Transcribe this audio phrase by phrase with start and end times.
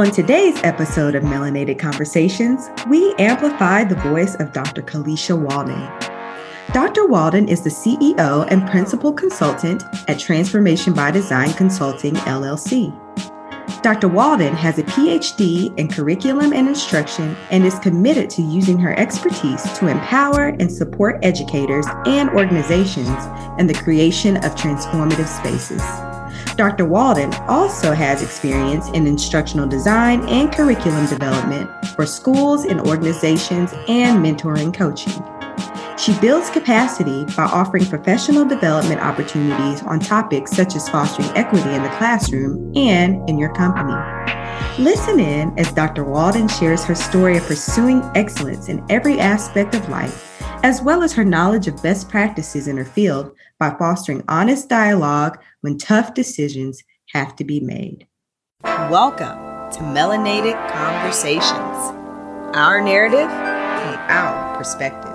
[0.00, 4.80] On today's episode of Melanated Conversations, we amplify the voice of Dr.
[4.80, 5.78] Kalisha Walden.
[6.72, 7.06] Dr.
[7.06, 12.90] Walden is the CEO and principal consultant at Transformation by Design Consulting, LLC.
[13.82, 14.08] Dr.
[14.08, 19.62] Walden has a PhD in curriculum and instruction and is committed to using her expertise
[19.78, 23.10] to empower and support educators and organizations
[23.58, 26.09] in the creation of transformative spaces.
[26.56, 26.84] Dr.
[26.84, 34.24] Walden also has experience in instructional design and curriculum development for schools and organizations and
[34.24, 35.22] mentoring coaching.
[35.98, 41.82] She builds capacity by offering professional development opportunities on topics such as fostering equity in
[41.82, 43.94] the classroom and in your company.
[44.78, 46.04] Listen in as Dr.
[46.04, 51.12] Walden shares her story of pursuing excellence in every aspect of life, as well as
[51.12, 56.82] her knowledge of best practices in her field by fostering honest dialogue when tough decisions
[57.12, 58.06] have to be made.
[58.64, 59.38] Welcome
[59.72, 61.94] to Melanated Conversations,
[62.56, 65.10] our narrative and our perspective.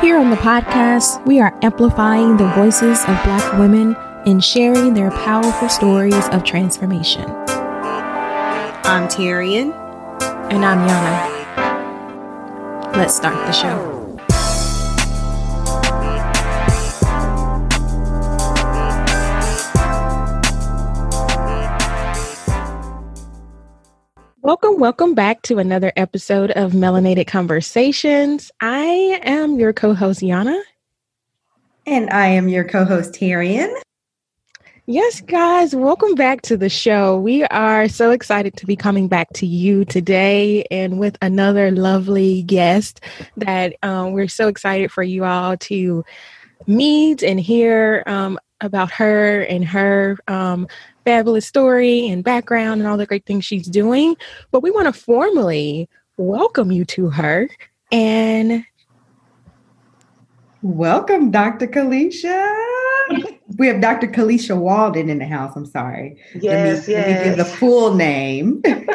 [0.00, 3.94] Here on the podcast, we are amplifying the voices of Black women
[4.26, 7.30] and sharing their powerful stories of transformation.
[8.86, 9.72] I'm Tyrian.
[10.50, 11.32] And I'm Yana.
[12.96, 14.03] Let's start the show.
[24.44, 28.52] Welcome, welcome back to another episode of Melanated Conversations.
[28.60, 30.60] I am your co host, Yana.
[31.86, 33.74] And I am your co host, Tyrian.
[34.84, 37.18] Yes, guys, welcome back to the show.
[37.18, 42.42] We are so excited to be coming back to you today and with another lovely
[42.42, 43.00] guest
[43.38, 46.04] that um, we're so excited for you all to
[46.66, 50.68] meet and hear um, about her and her um,
[51.04, 54.16] fabulous story and background and all the great things she's doing.
[54.50, 57.48] But we want to formally welcome you to her
[57.92, 58.64] and
[60.62, 61.66] welcome, Dr.
[61.66, 63.38] Kalisha.
[63.58, 64.08] we have Dr.
[64.08, 65.54] Kalisha Walden in the house.
[65.56, 66.20] I'm sorry.
[66.34, 66.88] Yes, let me, yes.
[66.88, 68.62] Let me give the full name.
[68.62, 68.90] Thank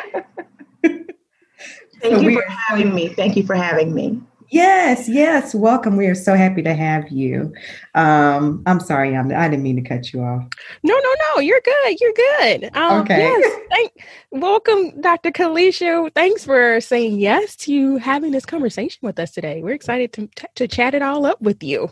[2.01, 3.09] so you for having me.
[3.09, 4.21] Thank you for having me.
[4.51, 5.53] Yes, yes.
[5.53, 5.95] Welcome.
[5.95, 7.53] We are so happy to have you.
[7.93, 10.43] Um, I'm sorry, I'm, I didn't mean to cut you off.
[10.81, 11.41] No, no, no.
[11.41, 12.01] You're good.
[12.01, 12.75] You're good.
[12.75, 13.19] Um, okay.
[13.19, 13.59] Yes.
[13.69, 13.91] Thank,
[14.31, 15.31] welcome, Dr.
[15.31, 16.11] Kalisha.
[16.15, 19.61] Thanks for saying yes to having this conversation with us today.
[19.61, 21.91] We're excited to, to chat it all up with you.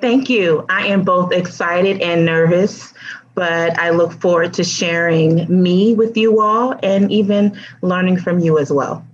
[0.00, 0.66] Thank you.
[0.68, 2.92] I am both excited and nervous,
[3.34, 8.58] but I look forward to sharing me with you all and even learning from you
[8.58, 9.07] as well.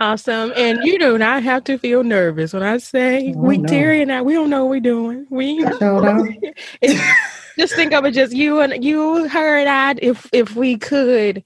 [0.00, 0.52] Awesome.
[0.56, 3.68] And you do not have to feel nervous when I say oh, we no.
[3.68, 5.26] Terry and I we don't know what we're doing.
[5.30, 5.58] We
[7.58, 11.44] just think of it just you and you, her and I if if we could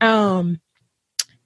[0.00, 0.60] um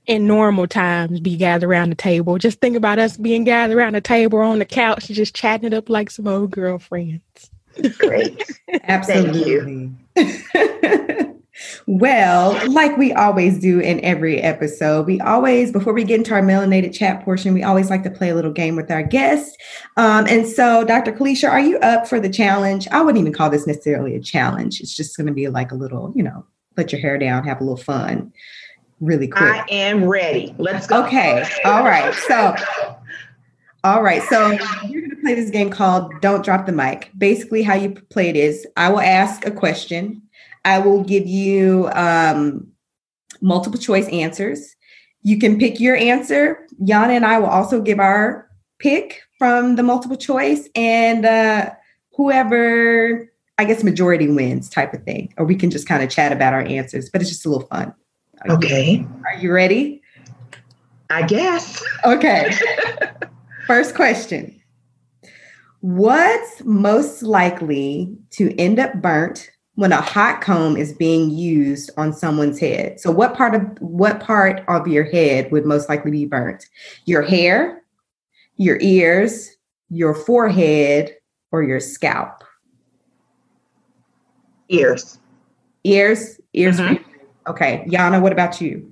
[0.06, 2.38] in normal times be gathered around the table.
[2.38, 5.66] Just think about us being gathered around the table on the couch and just chatting
[5.66, 7.50] it up like some old girlfriends.
[7.98, 8.42] Great.
[8.84, 9.92] Absolutely.
[11.87, 16.43] Well, like we always do in every episode, we always, before we get into our
[16.43, 19.57] melanated chat portion, we always like to play a little game with our guests.
[19.97, 21.13] Um, and so, Dr.
[21.13, 22.89] Kalisha, are you up for the challenge?
[22.89, 24.81] I wouldn't even call this necessarily a challenge.
[24.81, 27.61] It's just going to be like a little, you know, put your hair down, have
[27.61, 28.33] a little fun
[29.03, 29.43] really quick.
[29.43, 30.55] I am ready.
[30.59, 31.05] Let's go.
[31.05, 31.45] Okay.
[31.65, 32.15] All right.
[32.15, 32.55] So,
[33.84, 34.23] all right.
[34.23, 34.53] So,
[34.87, 37.11] you're going to play this game called Don't Drop the Mic.
[37.19, 40.22] Basically, how you play it is I will ask a question
[40.65, 42.67] I will give you um,
[43.41, 44.77] multiple choice answers.
[45.23, 46.67] You can pick your answer.
[46.81, 51.71] Yana and I will also give our pick from the multiple choice, and uh,
[52.15, 55.33] whoever, I guess, majority wins type of thing.
[55.37, 57.67] Or we can just kind of chat about our answers, but it's just a little
[57.67, 57.95] fun.
[58.43, 58.99] Are okay.
[58.99, 60.03] You, are you ready?
[61.11, 61.83] I guess.
[62.05, 62.53] Okay.
[63.67, 64.59] First question
[65.81, 72.12] What's most likely to end up burnt when a hot comb is being used on
[72.12, 73.00] someone's head.
[73.00, 76.66] So what part of what part of your head would most likely be burnt?
[77.07, 77.83] Your hair,
[78.57, 79.57] your ears,
[79.89, 81.15] your forehead,
[81.51, 82.45] or your scalp?
[84.69, 85.19] Ears.
[85.84, 86.78] Ears, ears.
[86.78, 87.03] Mm-hmm.
[87.48, 87.84] Okay.
[87.89, 88.91] Yana, what about you?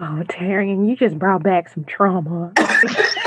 [0.00, 2.52] Oh, Terry, you just brought back some trauma.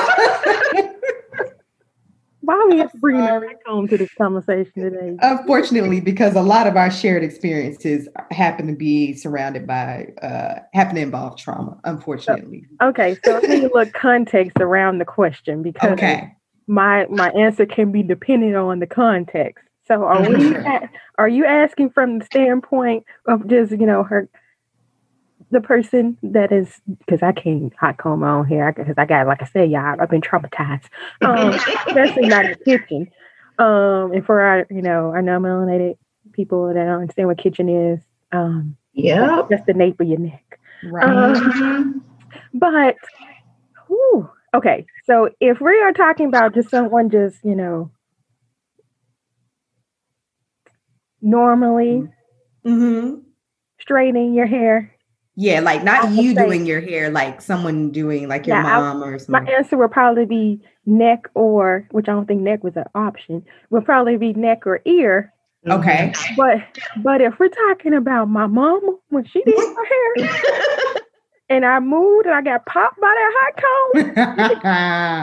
[2.44, 5.16] Why we have to bring that back home to this conversation today?
[5.22, 10.96] Unfortunately, because a lot of our shared experiences happen to be surrounded by, uh, happen
[10.96, 12.66] to involve trauma, unfortunately.
[12.82, 16.36] Okay, so I need a little context around the question because okay.
[16.68, 19.64] my my answer can be dependent on the context.
[19.88, 20.54] So are we?
[21.18, 24.28] Are you asking from the standpoint of just you know her,
[25.54, 29.28] the person that is because I can't hot comb my own hair because I got
[29.28, 30.90] like I said, y'all, I've been traumatized,
[31.22, 31.50] um,
[31.88, 33.12] especially not in the kitchen.
[33.60, 35.98] Um, and for our you know our non-melanated
[36.32, 38.00] people that don't understand what kitchen is,
[38.32, 40.60] um, yeah, that's the nape of your neck.
[40.84, 41.08] Right.
[41.08, 42.04] Um,
[42.54, 42.96] but,
[43.88, 44.86] whew, okay.
[45.06, 47.92] So if we are talking about just someone just, you know,
[51.22, 52.10] normally
[52.66, 53.20] mm-hmm.
[53.80, 54.93] straightening your hair.
[55.36, 58.80] Yeah, like not you say- doing your hair, like someone doing like your Yeah, I-
[58.80, 59.46] mom or something.
[59.46, 63.44] My answer would probably be neck or, which I don't think neck was an option,
[63.72, 65.34] would probably be neck or ear.
[65.68, 66.12] Okay.
[66.14, 66.36] Mm-hmm.
[66.36, 66.58] But
[67.04, 70.96] but if we're talking about my mom when she did her hair
[71.54, 73.54] and I moved and I got popped by that hot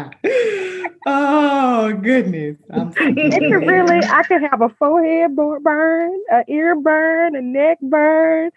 [0.05, 2.56] comb, oh goodness.
[2.73, 7.43] I'm so it could really I could have a forehead burn, a ear burn, a
[7.43, 8.53] neck burn.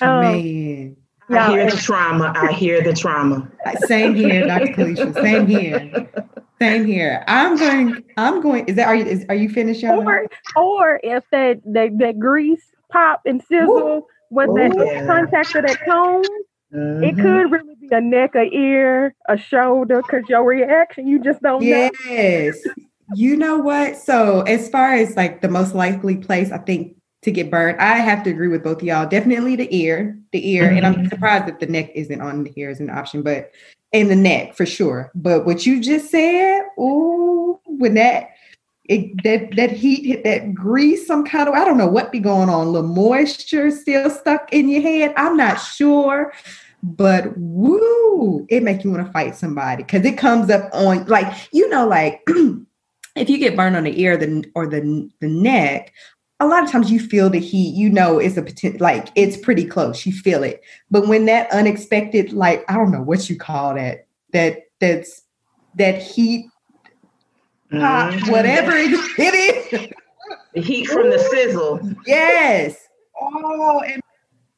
[0.00, 0.96] um, man.
[1.28, 2.32] I hear the trauma.
[2.34, 3.48] I hear the trauma.
[3.84, 4.68] Same here, Dr.
[4.68, 5.14] Kalisha.
[5.14, 6.08] Same here.
[6.58, 7.22] Same here.
[7.28, 8.02] I'm going.
[8.16, 8.64] I'm going.
[8.66, 9.04] Is that are you?
[9.04, 10.00] Is, are you finished, y'all?
[10.08, 10.26] Or
[10.56, 15.06] or if that that, that grease pop and sizzle with that Ooh, yeah.
[15.06, 15.84] contact of that
[16.70, 21.18] comb, it could really be a neck, a ear, a shoulder, because your reaction, you
[21.22, 21.90] just don't know.
[22.04, 22.58] Yes.
[23.14, 23.96] You know what?
[23.96, 27.96] So as far as like the most likely place, I think to get burned, I
[27.96, 29.06] have to agree with both of y'all.
[29.06, 31.08] Definitely the ear, the ear, and I'm Mhm.
[31.10, 33.50] surprised that the neck isn't on the ear as an option, but
[33.92, 35.10] in the neck for sure.
[35.14, 38.30] But what you just said, ooh, when that
[38.90, 42.18] it, that that heat hit that grease, some kind of I don't know what be
[42.18, 45.14] going on, a little moisture still stuck in your head.
[45.16, 46.32] I'm not sure.
[46.82, 51.32] But woo, it make you want to fight somebody because it comes up on like
[51.52, 52.20] you know, like
[53.16, 55.92] if you get burned on the ear the, or the the neck,
[56.40, 57.76] a lot of times you feel the heat.
[57.76, 60.04] You know, it's a potential like it's pretty close.
[60.04, 64.08] You feel it, but when that unexpected, like I don't know what you call that,
[64.32, 65.22] that that's
[65.76, 66.49] that heat
[67.70, 68.30] pop, Mhm.
[68.30, 69.34] whatever it, it
[69.72, 69.88] is.
[70.54, 71.80] The heat from the sizzle.
[72.06, 72.76] Yes.
[73.20, 74.00] Oh, and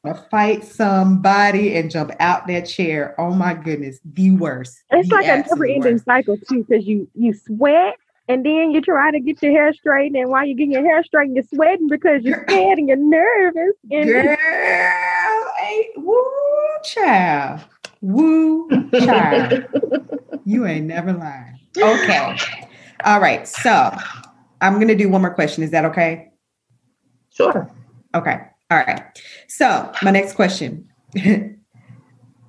[0.05, 3.15] wanna fight somebody and jump out that chair.
[3.19, 4.83] Oh my goodness, the worst.
[4.91, 7.95] It's The like a never-ending cycle too, because you you sweat
[8.29, 11.03] and then you try to get your hair straightened, and while you're getting your hair
[11.05, 13.75] straightened, you're sweating because you're scared and you're nervous.
[13.91, 14.37] And Girl,
[15.59, 16.23] hey, woo,
[16.85, 17.61] child,
[18.01, 18.69] woo,
[19.01, 19.65] child.
[20.45, 21.59] you ain't never lying.
[21.77, 22.37] Okay.
[23.05, 23.47] All right.
[23.47, 23.97] So
[24.61, 25.63] I'm gonna do one more question.
[25.63, 26.31] Is that okay?
[27.31, 27.71] Sure.
[28.15, 28.41] Okay.
[28.71, 29.03] All right.
[29.49, 30.89] So, my next question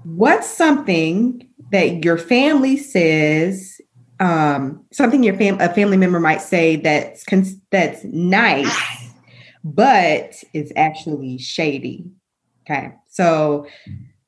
[0.03, 3.79] What's something that your family says,
[4.19, 8.77] um, something your fam- a family member might say that's cons- that's nice,
[9.63, 12.05] but is actually shady?
[12.65, 12.93] Okay.
[13.09, 13.65] So,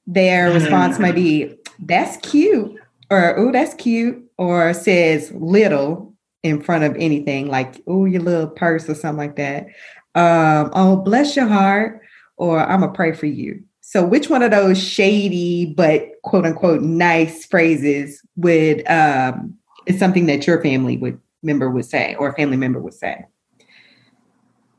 [0.08, 2.80] their response might be, That's cute,
[3.10, 6.15] or Oh, that's cute, or says little
[6.46, 9.68] in front of anything like, Oh, your little purse or something like that
[10.16, 12.02] um, oh, bless your heart,
[12.38, 13.62] or I'm gonna pray for you.
[13.82, 20.26] So, which one of those shady but quote unquote nice phrases would um, is something
[20.28, 23.26] that your family would member would say or a family member would say?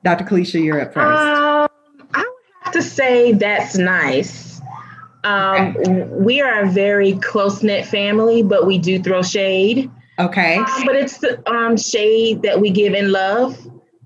[0.03, 0.25] Dr.
[0.25, 1.21] Kalisha, you're up first.
[1.21, 1.69] Um,
[2.15, 4.61] I would have to say that's nice.
[5.25, 5.75] Um,
[6.25, 9.91] We are a very close knit family, but we do throw shade.
[10.19, 10.57] Okay.
[10.57, 13.59] Um, but it's the um, shade that we give in love.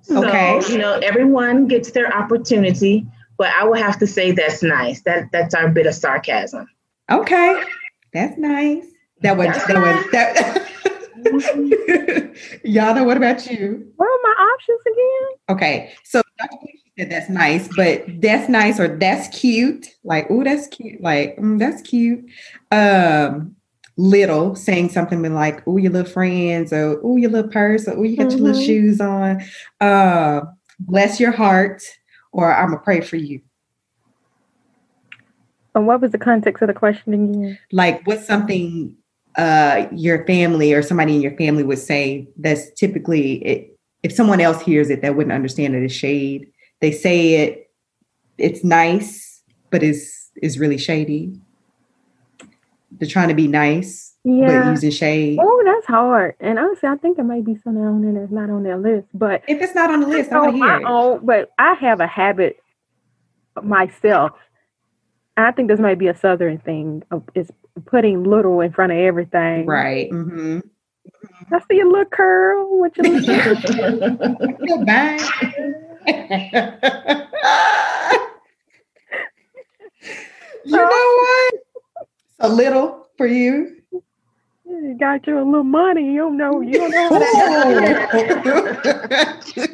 [0.03, 0.61] So, Okay.
[0.69, 3.07] you know, everyone gets their opportunity,
[3.39, 5.03] but I would have to say that's nice.
[5.03, 6.67] That that's our bit of sarcasm.
[7.11, 7.63] Okay.
[8.13, 8.85] That's nice.
[9.23, 10.67] That was That's that was that.
[12.65, 13.93] Yana, what about you?
[13.97, 15.57] what are my options again?
[15.57, 16.57] Okay, so Dr.
[16.99, 19.87] Said that's nice, but that's nice or that's cute.
[20.03, 21.01] Like, oh, that's cute.
[21.03, 22.25] Like, mm, that's cute.
[22.71, 23.55] Um,
[23.97, 28.03] little saying something like, oh, your little friends, or oh, your little purse, or oh,
[28.03, 28.65] you got your little Mhm.
[28.65, 29.43] shoes on.
[29.81, 30.43] Uh,
[30.79, 31.83] bless your heart,
[32.33, 33.41] or I'm gonna pray for you.
[35.75, 37.59] And what was the context of the question again?
[37.73, 38.97] Like, what's something
[39.39, 44.41] uh your family or somebody in your family would say that's typically it, if someone
[44.41, 47.71] else hears it that wouldn't understand it as shade they say it
[48.39, 51.33] it's nice but is is really shady
[52.93, 54.71] they're trying to be nice but Yeah.
[54.71, 56.35] using shade Oh, that's hard.
[56.41, 59.07] And honestly, I think it might be something on there that's not on their list.
[59.15, 62.01] But if it's not on the list i want to hear own, but I have
[62.01, 62.57] a habit
[63.63, 64.33] myself.
[65.37, 67.51] I think this might be a southern thing of is
[67.87, 69.67] putting little in front of everything.
[69.67, 70.61] right hmm
[71.53, 75.19] I see a little curl with your little bang.
[80.65, 81.55] you know what?
[82.41, 83.77] A little for you.
[84.65, 86.13] You got you a little money.
[86.13, 86.61] You don't know.
[86.61, 87.11] You don't know.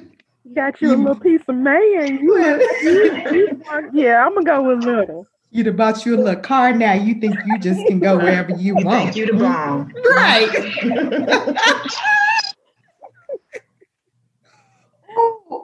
[0.55, 2.19] got you a little piece of man.
[2.19, 2.39] You,
[2.83, 5.27] you, you, yeah, I'm gonna go with little.
[5.51, 6.95] You'd have bought you a little car now.
[6.95, 9.15] You think you just can go wherever you, you want.
[9.15, 9.93] Think you to bomb.
[10.05, 11.97] Right.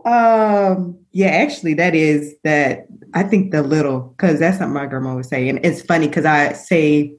[0.04, 5.14] um, yeah, actually that is that I think the little because that's something my grandma
[5.14, 5.48] would say.
[5.48, 7.14] And it's funny because I say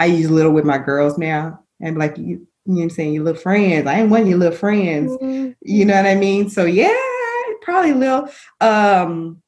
[0.00, 1.60] I use little with my girls now.
[1.80, 3.86] And like you, you know what I'm saying, your little friends.
[3.86, 5.12] I ain't one of your little friends.
[5.12, 5.52] Mm-hmm.
[5.62, 6.50] You know what I mean?
[6.50, 6.94] So yeah,
[7.62, 8.28] probably little
[8.60, 9.42] um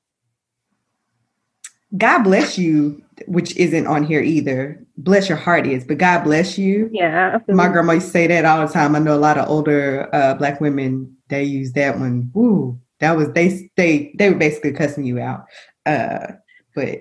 [1.96, 4.84] God bless you, which isn't on here either.
[5.02, 6.90] Bless your heart is, but God bless you.
[6.92, 7.38] Yeah.
[7.48, 8.94] My grandma used to say that all the time.
[8.94, 12.30] I know a lot of older uh, black women, they use that one.
[12.34, 12.78] Woo.
[12.98, 15.46] That was they they they were basically cussing you out.
[15.86, 16.32] Uh,
[16.74, 17.00] but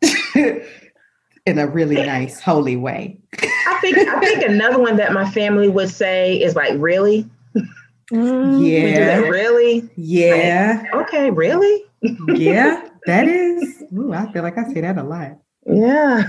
[1.46, 3.18] in a really nice, holy way.
[3.42, 7.28] I think I think another one that my family would say is like, really?
[8.12, 9.18] Mm, yeah.
[9.18, 9.88] Really?
[9.96, 10.82] Yeah.
[10.82, 11.84] Like, okay, really?
[12.28, 12.88] yeah.
[13.06, 15.38] That is, ooh, I feel like I say that a lot.
[15.66, 16.24] Yeah.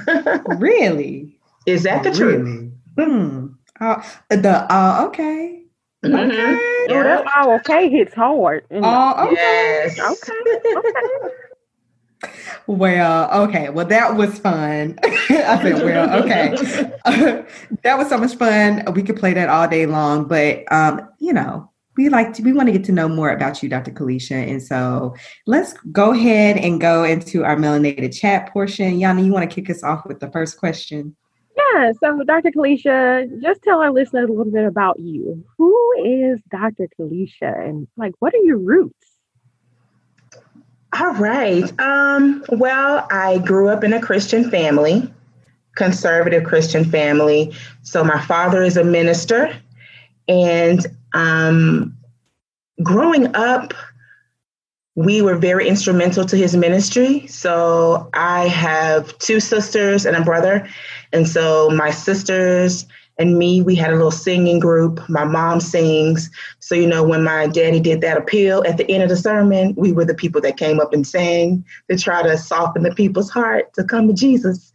[0.58, 1.40] really?
[1.66, 2.44] Is that the really?
[2.44, 2.72] truth?
[2.98, 3.48] Hmm.
[3.80, 5.64] Uh, the uh, okay.
[6.04, 6.16] Mm-hmm.
[6.16, 6.86] Okay.
[6.90, 7.04] Yeah.
[7.04, 8.66] that oh, okay hits hard.
[8.72, 9.36] Oh, okay.
[9.36, 10.00] Yes.
[10.00, 10.74] Okay.
[10.76, 11.36] Okay.
[12.68, 13.70] Well, okay.
[13.70, 15.00] Well, that was fun.
[15.04, 16.54] I said, well, okay.
[17.04, 17.42] Uh,
[17.84, 18.84] that was so much fun.
[18.94, 21.71] We could play that all day long, but um, you know,
[22.02, 23.92] we like to we want to get to know more about you, Dr.
[23.92, 24.50] Kalisha.
[24.50, 25.16] And so
[25.46, 29.00] let's go ahead and go into our melanated chat portion.
[29.00, 31.16] Yana, you want to kick us off with the first question?
[31.56, 32.50] Yeah, so Dr.
[32.52, 35.46] Kalisha, just tell our listeners a little bit about you.
[35.58, 36.88] Who is Dr.
[37.00, 38.96] Kalisha and like what are your roots?
[41.00, 41.72] All right.
[41.80, 45.14] Um, well, I grew up in a Christian family,
[45.76, 47.54] conservative Christian family.
[47.84, 49.56] So my father is a minister
[50.28, 51.98] and um,
[52.84, 53.74] growing up,
[54.96, 57.26] we were very instrumental to his ministry.
[57.28, 60.68] So I have two sisters and a brother.
[61.14, 62.86] And so my sisters
[63.18, 65.00] and me, we had a little singing group.
[65.08, 66.30] My mom sings.
[66.60, 69.74] So, you know, when my daddy did that appeal at the end of the sermon,
[69.78, 73.30] we were the people that came up and sang to try to soften the people's
[73.30, 74.72] heart to come to Jesus.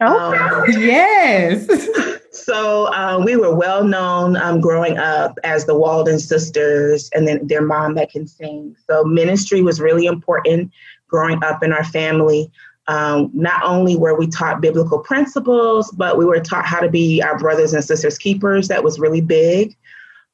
[0.00, 1.66] Oh, Um, yes.
[2.36, 7.46] So uh, we were well known um, growing up as the Walden sisters, and then
[7.46, 8.76] their mom that can sing.
[8.88, 10.70] So ministry was really important
[11.08, 12.50] growing up in our family.
[12.88, 17.20] Um, not only were we taught biblical principles, but we were taught how to be
[17.22, 18.68] our brothers and sisters keepers.
[18.68, 19.76] That was really big.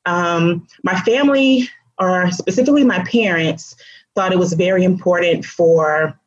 [0.04, 1.68] Um, my family,
[1.98, 3.76] or specifically my parents,
[4.14, 6.18] thought it was very important for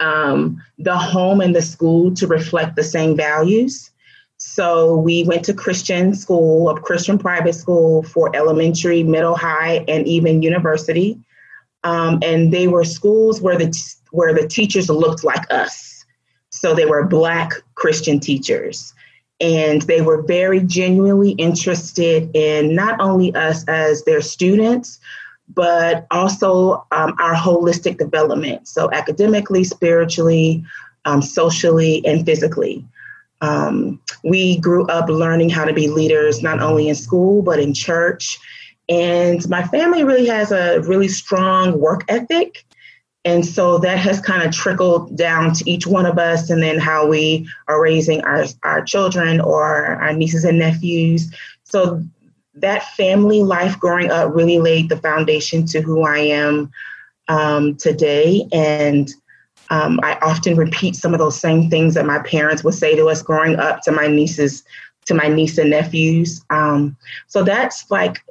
[0.00, 3.90] um, the home and the school to reflect the same values.
[4.38, 10.06] So we went to Christian school, a Christian private school for elementary, middle, high, and
[10.06, 11.18] even university.
[11.84, 13.72] Um, and they were schools where the
[14.10, 16.04] where the teachers looked like us.
[16.50, 18.94] So they were Black Christian teachers.
[19.40, 25.00] And they were very genuinely interested in not only us as their students,
[25.48, 28.68] but also um, our holistic development.
[28.68, 30.64] So academically, spiritually,
[31.04, 32.84] um, socially, and physically.
[33.44, 37.74] Um, we grew up learning how to be leaders, not only in school, but in
[37.74, 38.38] church.
[38.88, 42.64] And my family really has a really strong work ethic.
[43.26, 46.78] And so that has kind of trickled down to each one of us, and then
[46.78, 51.32] how we are raising our, our children or our nieces and nephews.
[51.64, 52.02] So
[52.54, 56.70] that family life growing up really laid the foundation to who I am
[57.28, 58.46] um, today.
[58.52, 59.08] And
[59.70, 63.08] um, I often repeat some of those same things that my parents would say to
[63.08, 64.64] us growing up to my nieces,
[65.06, 66.44] to my niece and nephews.
[66.50, 68.24] Um, so that's like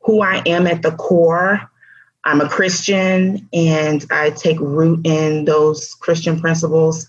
[0.00, 1.60] who I am at the core.
[2.24, 7.08] I'm a Christian and I take root in those Christian principles.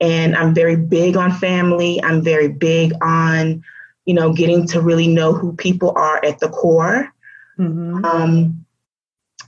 [0.00, 2.02] And I'm very big on family.
[2.02, 3.62] I'm very big on,
[4.06, 7.12] you know, getting to really know who people are at the core.
[7.58, 8.04] Mm-hmm.
[8.04, 8.66] Um,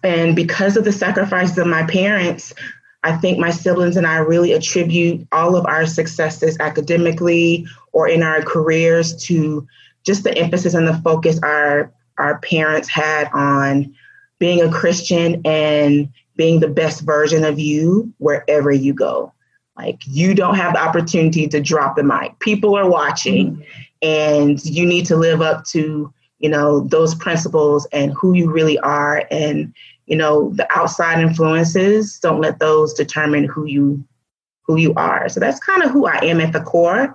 [0.02, 2.54] and because of the sacrifices of my parents,
[3.02, 8.22] I think my siblings and I really attribute all of our successes academically or in
[8.22, 9.66] our careers to
[10.04, 13.94] just the emphasis and the focus our our parents had on
[14.38, 19.32] being a Christian and being the best version of you wherever you go.
[19.76, 22.38] Like you don't have the opportunity to drop the mic.
[22.40, 23.62] People are watching, mm-hmm.
[24.02, 28.78] and you need to live up to you know those principles and who you really
[28.78, 29.74] are and
[30.06, 34.04] you know the outside influences don't let those determine who you
[34.62, 35.28] who you are.
[35.28, 37.14] So that's kind of who i am at the core.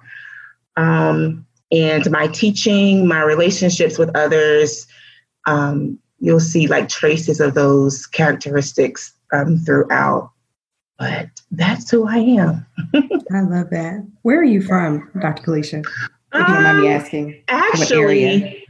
[0.77, 4.87] Um, and my teaching my relationships with others
[5.47, 10.31] um, you'll see like traces of those characteristics um, throughout.
[10.99, 12.65] But that's who i am.
[13.33, 14.05] I love that.
[14.21, 15.83] Where are you from dr kalisha
[16.33, 17.43] if you don't mind me um, asking?
[17.47, 18.60] Actually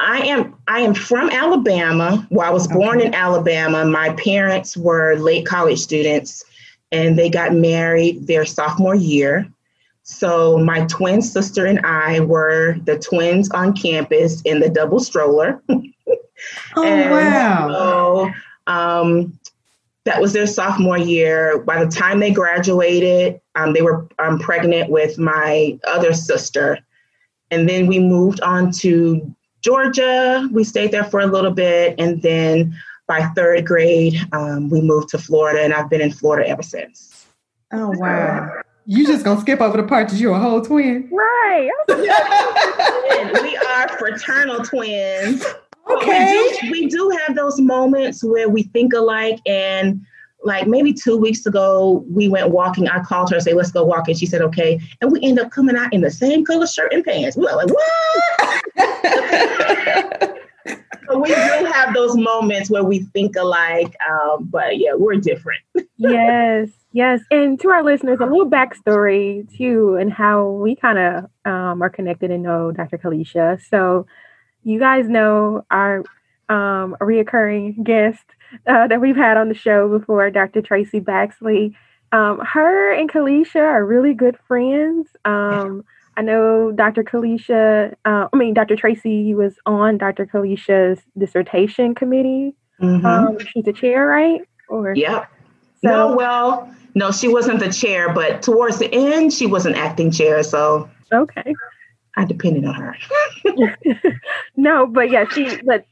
[0.00, 2.26] I am I am from Alabama.
[2.30, 3.06] Well, I was born okay.
[3.06, 3.84] in Alabama.
[3.84, 6.44] My parents were late college students
[6.90, 9.48] and they got married their sophomore year.
[10.02, 15.62] So my twin sister and I were the twins on campus in the double stroller.
[15.68, 17.68] oh wow.
[17.70, 18.30] So
[18.66, 19.38] um,
[20.04, 21.58] that was their sophomore year.
[21.58, 26.78] By the time they graduated, um, they were um, pregnant with my other sister.
[27.52, 30.48] And then we moved on to Georgia.
[30.52, 31.94] We stayed there for a little bit.
[31.98, 32.76] And then
[33.06, 37.26] by third grade, um, we moved to Florida, and I've been in Florida ever since.
[37.72, 38.48] Oh, wow.
[38.86, 41.08] You just gonna skip over the part that you're a whole twin?
[41.12, 41.70] Right.
[43.42, 45.44] we are fraternal twins.
[45.88, 46.36] Okay.
[46.36, 50.04] We do, we do have those moments where we think alike and
[50.42, 52.88] like maybe two weeks ago, we went walking.
[52.88, 54.08] I called her and say, let's go walk.
[54.08, 54.80] And she said, okay.
[55.00, 57.36] And we end up coming out in the same color shirt and pants.
[57.36, 58.64] We were like, what?
[61.08, 61.34] so we do
[61.72, 63.94] have those moments where we think alike.
[64.08, 65.60] Um, but yeah, we're different.
[65.96, 66.68] yes.
[66.92, 67.20] Yes.
[67.30, 71.90] And to our listeners, a little backstory too, and how we kind of um, are
[71.90, 72.98] connected and know Dr.
[72.98, 73.60] Kalisha.
[73.68, 74.06] So
[74.64, 75.98] you guys know our
[76.48, 78.24] um, reoccurring guest
[78.66, 80.62] uh, that we've had on the show before, Dr.
[80.62, 81.74] Tracy Baxley.
[82.12, 85.08] Um, her and Kalisha are really good friends.
[85.24, 85.84] Um,
[86.16, 87.04] I know Dr.
[87.04, 88.76] Kalisha, uh, I mean, Dr.
[88.76, 90.26] Tracy was on Dr.
[90.26, 92.54] Kalisha's dissertation committee.
[92.80, 93.06] Mm-hmm.
[93.06, 94.40] Um, she's the chair, right?
[94.68, 95.26] Or yeah.
[95.82, 99.74] So, no, well, no, she wasn't the chair, but towards the end, she was an
[99.74, 100.42] acting chair.
[100.42, 101.54] So okay,
[102.16, 102.96] I depended on her.
[104.56, 105.58] no, but yeah, she.
[105.64, 105.86] But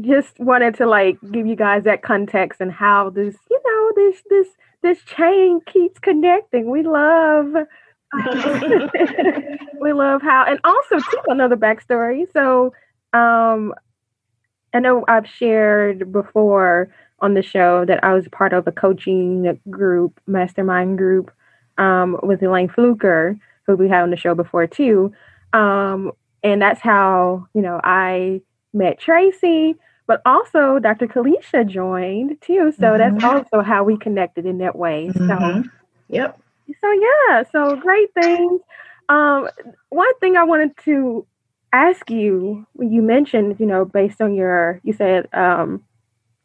[0.00, 4.22] just wanted to like give you guys that context and how this, you know, this
[4.28, 4.48] this
[4.82, 6.70] this chain keeps connecting.
[6.70, 7.54] We love
[9.80, 12.30] we love how and also too another backstory.
[12.32, 12.72] So
[13.12, 13.74] um
[14.74, 19.58] I know I've shared before on the show that I was part of a coaching
[19.70, 21.30] group, mastermind group,
[21.78, 25.12] um, with Elaine Fluker, who we had on the show before too.
[25.54, 28.42] Um, and that's how, you know, I
[28.74, 29.76] met Tracy
[30.06, 31.06] but also Dr.
[31.06, 32.72] Kalisha joined too.
[32.78, 33.18] So mm-hmm.
[33.18, 35.08] that's also how we connected in that way.
[35.08, 35.28] Mm-hmm.
[35.62, 35.70] So,
[36.08, 36.40] yep.
[36.80, 38.60] So yeah, so great things.
[39.08, 39.48] Um,
[39.90, 41.26] one thing I wanted to
[41.72, 45.84] ask you, when you mentioned, you know, based on your, you said, um,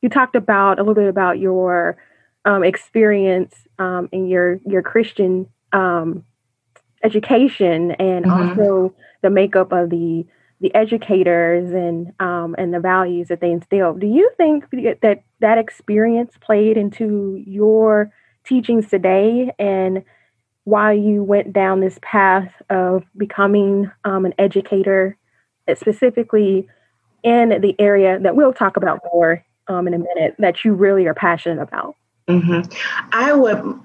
[0.02, 1.98] you talked about a little bit about your
[2.46, 6.24] um, experience um, in your your Christian um,
[7.04, 8.60] education and mm-hmm.
[8.60, 10.26] also the makeup of the
[10.62, 13.94] the educators and um, and the values that they instill.
[13.94, 14.70] Do you think
[15.02, 18.12] that that experience played into your
[18.46, 20.04] teachings today and
[20.64, 25.18] why you went down this path of becoming um, an educator,
[25.76, 26.68] specifically
[27.24, 31.08] in the area that we'll talk about more um, in a minute that you really
[31.08, 31.96] are passionate about?
[32.28, 32.72] Mm-hmm.
[33.12, 33.80] I would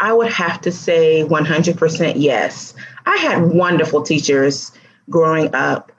[0.00, 2.74] I would have to say 100% yes.
[3.06, 4.70] I had wonderful teachers
[5.10, 5.90] growing up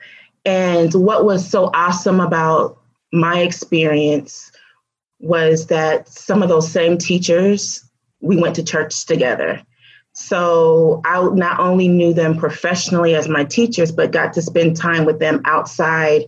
[0.45, 2.77] and what was so awesome about
[3.11, 4.51] my experience
[5.19, 7.83] was that some of those same teachers,
[8.21, 9.61] we went to church together.
[10.13, 15.05] So I not only knew them professionally as my teachers, but got to spend time
[15.05, 16.25] with them outside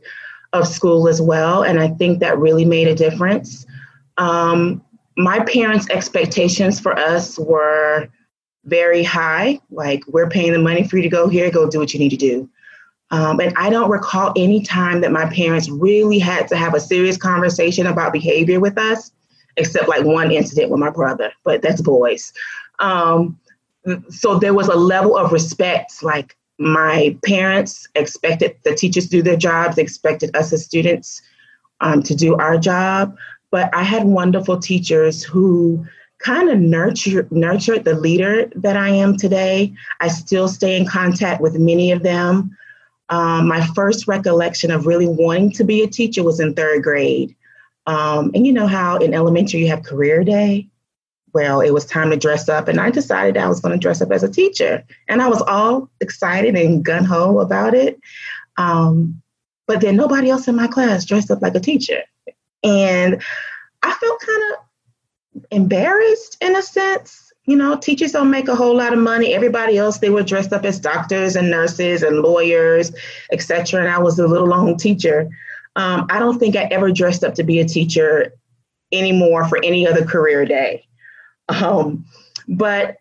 [0.53, 1.63] of school as well.
[1.63, 3.65] And I think that really made a difference.
[4.17, 4.83] Um,
[5.17, 8.07] my parents' expectations for us were
[8.65, 9.59] very high.
[9.69, 12.09] Like, we're paying the money for you to go here, go do what you need
[12.09, 12.49] to do.
[13.11, 16.79] Um, and I don't recall any time that my parents really had to have a
[16.79, 19.11] serious conversation about behavior with us,
[19.57, 22.31] except like one incident with my brother, but that's boys.
[22.79, 23.37] Um,
[24.09, 29.21] so there was a level of respect, like my parents expected the teachers to do
[29.21, 31.21] their jobs, expected us as students
[31.81, 33.15] um, to do our job.
[33.49, 35.85] But I had wonderful teachers who
[36.19, 39.73] kind of nurtured nurtured the leader that I am today.
[39.99, 42.55] I still stay in contact with many of them.
[43.11, 47.35] Um, my first recollection of really wanting to be a teacher was in third grade.
[47.85, 50.71] Um, and you know how in elementary you have career day?
[51.33, 54.01] well, it was time to dress up, and I decided I was going to dress
[54.01, 57.99] up as a teacher, and I was all excited and gun ho about it.
[58.57, 59.21] Um,
[59.67, 62.01] but then nobody else in my class dressed up like a teacher,
[62.63, 63.21] and
[63.83, 67.30] I felt kind of embarrassed in a sense.
[67.45, 69.33] You know, teachers don't make a whole lot of money.
[69.33, 72.91] Everybody else they were dressed up as doctors and nurses and lawyers,
[73.31, 73.81] etc.
[73.81, 75.29] And I was a little lone teacher.
[75.75, 78.33] Um, I don't think I ever dressed up to be a teacher
[78.91, 80.85] anymore for any other career day.
[81.49, 82.05] Um,
[82.47, 82.97] but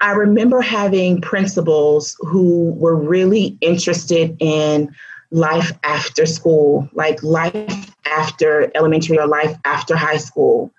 [0.00, 4.94] I remember having principals who were really interested in
[5.30, 10.72] life after school, like life after elementary or life after high school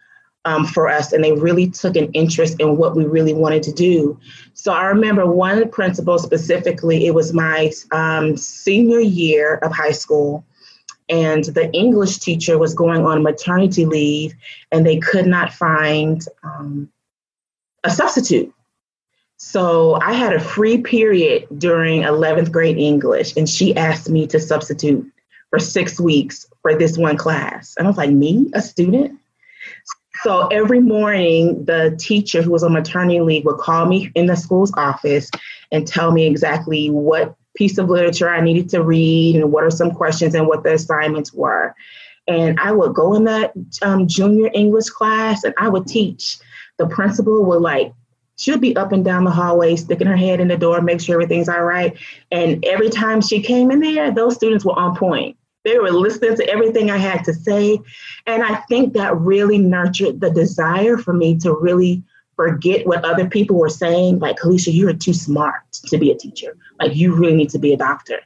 [0.46, 1.14] um, for us.
[1.14, 4.20] And they really took an interest in what we really wanted to do.
[4.54, 10.46] So I remember one principal specifically, it was my um, senior year of high school
[11.12, 14.34] and the English teacher was going on maternity leave,
[14.72, 16.90] and they could not find um,
[17.84, 18.52] a substitute.
[19.36, 24.40] So I had a free period during 11th grade English, and she asked me to
[24.40, 25.06] substitute
[25.50, 27.76] for six weeks for this one class.
[27.78, 29.20] And I was like, me, a student?
[30.24, 34.36] So every morning, the teacher who was on maternity leave would call me in the
[34.36, 35.32] school's office
[35.72, 39.72] and tell me exactly what piece of literature I needed to read and what are
[39.72, 41.76] some questions and what the assignments were.
[42.28, 46.38] And I would go in that um, junior English class and I would teach.
[46.78, 47.92] The principal would like,
[48.38, 51.16] she'd be up and down the hallway, sticking her head in the door, make sure
[51.16, 51.98] everything's all right.
[52.32, 55.36] And every time she came in there, those students were on point.
[55.64, 57.80] They were listening to everything I had to say.
[58.26, 62.04] And I think that really nurtured the desire for me to really
[62.36, 64.20] forget what other people were saying.
[64.20, 66.58] Like, Kalisha, you are too smart to be a teacher.
[66.80, 68.20] Like, you really need to be a doctor.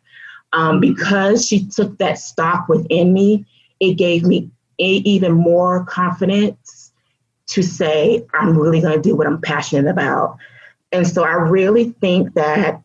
[0.54, 3.45] Um, because she took that stock within me,
[3.82, 6.93] it gave me a, even more confidence
[7.48, 10.38] to say, I'm really going to do what I'm passionate about.
[10.91, 12.82] And so I really think that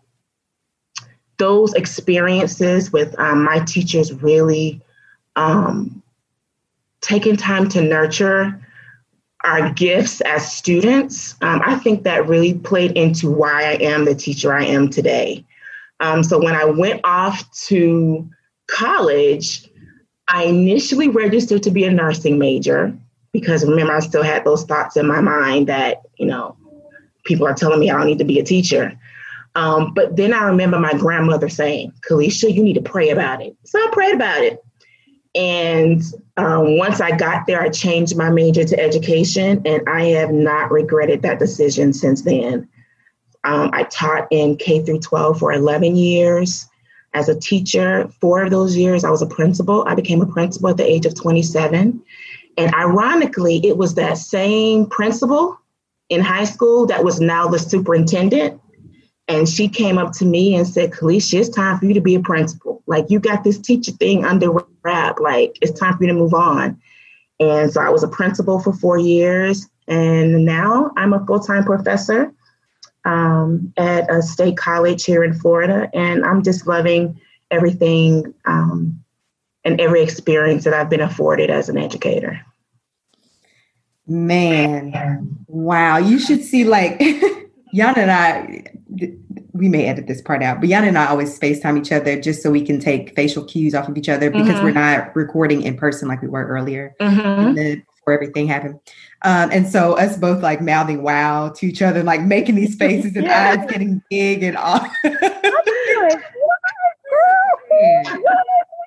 [1.40, 4.81] those experiences with um, my teachers really
[5.37, 6.03] um,
[7.00, 8.61] taking time to nurture
[9.42, 14.14] our gifts as students, um, I think that really played into why I am the
[14.14, 15.42] teacher I am today.
[16.00, 18.29] Um, so when I went off to
[18.66, 19.66] college,
[20.29, 22.94] I initially registered to be a nursing major
[23.33, 26.55] because remember, I still had those thoughts in my mind that, you know,
[27.24, 28.98] people are telling me I don't need to be a teacher.
[29.54, 33.56] Um, but then I remember my grandmother saying, Kalisha, you need to pray about it.
[33.64, 34.62] So I prayed about it.
[35.34, 36.02] And
[36.36, 40.72] um, once I got there, I changed my major to education, and I have not
[40.72, 42.68] regretted that decision since then.
[43.44, 46.66] Um, I taught in K through 12 for 11 years
[47.14, 48.08] as a teacher.
[48.20, 49.84] Four of those years, I was a principal.
[49.86, 52.02] I became a principal at the age of 27.
[52.56, 55.58] And ironically, it was that same principal
[56.08, 58.60] in high school that was now the superintendent
[59.30, 62.16] and she came up to me and said, Kalisha, it's time for you to be
[62.16, 62.82] a principal.
[62.86, 64.50] Like, you got this teacher thing under
[64.82, 65.20] wrap.
[65.20, 66.80] Like, it's time for you to move on.
[67.38, 69.68] And so I was a principal for four years.
[69.86, 72.32] And now I'm a full time professor
[73.04, 75.88] um, at a state college here in Florida.
[75.94, 77.20] And I'm just loving
[77.52, 79.00] everything um,
[79.64, 82.44] and every experience that I've been afforded as an educator.
[84.08, 85.98] Man, wow.
[85.98, 87.00] You should see, like,
[87.74, 88.64] Yana and I,
[89.52, 92.42] we may edit this part out, but Yana and I always FaceTime each other just
[92.42, 94.64] so we can take facial cues off of each other because mm-hmm.
[94.64, 97.54] we're not recording in person like we were earlier mm-hmm.
[97.54, 98.78] before everything happened.
[99.22, 103.14] Um, and so us both like mouthing wow to each other, like making these faces
[103.16, 103.56] and yeah.
[103.59, 104.80] eyes getting big and all.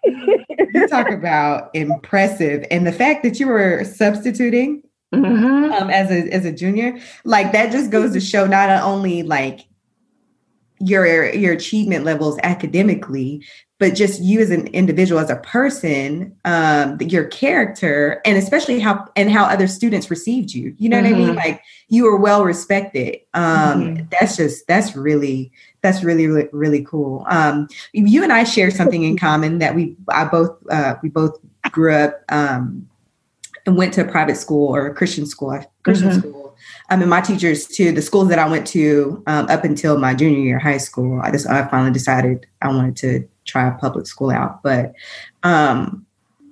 [0.74, 2.66] you talk about impressive.
[2.72, 5.72] And the fact that you were substituting mm-hmm.
[5.74, 9.68] um, as a as a junior, like that just goes to show not only like
[10.80, 13.46] your your achievement levels academically
[13.80, 19.08] but just you as an individual as a person um your character and especially how
[19.16, 21.12] and how other students received you you know mm-hmm.
[21.12, 21.38] what i mean mm-hmm.
[21.38, 23.44] like you were well respected um
[23.96, 24.06] mm-hmm.
[24.12, 29.04] that's just that's really that's really, really really cool um you and i share something
[29.04, 31.40] in common that we i both uh we both
[31.72, 32.88] grew up um
[33.66, 36.20] and went to a private school or a christian school christian mm-hmm.
[36.20, 36.44] school
[36.90, 40.14] I mean, my teachers too, the schools that I went to um, up until my
[40.14, 44.08] junior year high school, I just I finally decided I wanted to try a public
[44.08, 44.94] school out, but
[45.44, 46.06] um,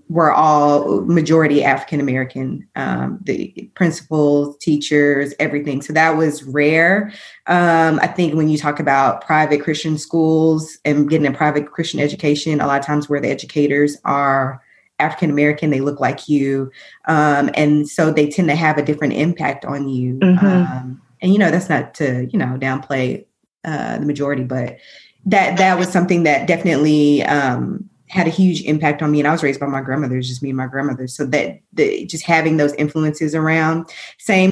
[0.09, 2.67] we're all majority African American.
[2.75, 5.81] Um, the principals, teachers, everything.
[5.81, 7.13] So that was rare.
[7.47, 12.01] Um, I think when you talk about private Christian schools and getting a private Christian
[12.01, 14.61] education, a lot of times where the educators are
[15.01, 16.71] African American, they look like you,
[17.05, 20.15] um, and so they tend to have a different impact on you.
[20.15, 20.45] Mm-hmm.
[20.45, 23.25] Um, and you know that's not to you know downplay
[23.63, 24.77] uh, the majority, but
[25.25, 29.19] that that was something that definitely um, had a huge impact on me.
[29.19, 31.07] And I was raised by my grandmother, it just me and my grandmother.
[31.07, 34.51] So that the, just having those influences around, same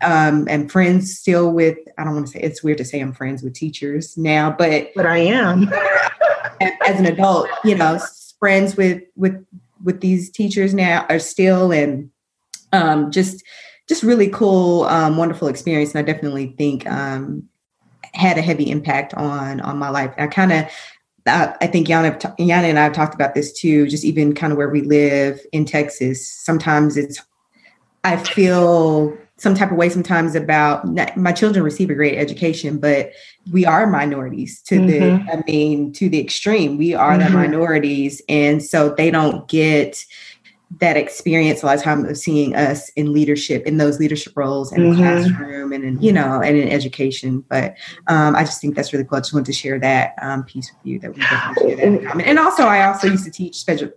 [0.00, 3.12] um, and friends still with I don't want to say it's weird to say I'm
[3.12, 5.70] friends with teachers now, but but I am
[6.60, 7.98] as an adult, you know,
[8.38, 9.44] friends with with
[9.82, 12.10] with these teachers now are still and
[12.72, 13.44] um, just
[13.88, 15.94] just really cool, um, wonderful experience.
[15.94, 17.44] And I definitely think um,
[18.12, 20.12] had a heavy impact on on my life.
[20.18, 20.70] I kind of
[21.28, 24.56] I think Yana, Yana and I have talked about this too, just even kind of
[24.56, 26.26] where we live in Texas.
[26.26, 27.20] Sometimes it's,
[28.04, 30.84] I feel some type of way sometimes about
[31.16, 33.12] my children receive a great education, but
[33.52, 34.86] we are minorities to mm-hmm.
[35.26, 36.76] the, I mean, to the extreme.
[36.76, 37.32] We are mm-hmm.
[37.32, 38.20] the minorities.
[38.28, 40.04] And so they don't get
[40.80, 44.72] that experience a lot of time of seeing us in leadership, in those leadership roles
[44.72, 44.90] in mm-hmm.
[44.90, 47.42] the classroom and in, you know, and in education.
[47.48, 47.76] But
[48.08, 49.18] um, I just think that's really cool.
[49.18, 51.86] I just wanted to share that um, piece with you that we definitely share that
[51.86, 52.26] in common.
[52.26, 53.90] And also I also used to teach special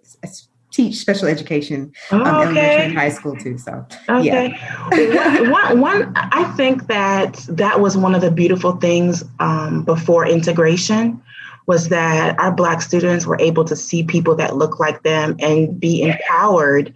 [0.71, 2.29] teach special education um, okay.
[2.29, 3.57] elementary and high school too.
[3.57, 4.53] So okay.
[4.93, 5.49] yeah.
[5.49, 11.21] one, one, I think that that was one of the beautiful things um, before integration
[11.67, 15.79] was that our black students were able to see people that look like them and
[15.79, 16.93] be empowered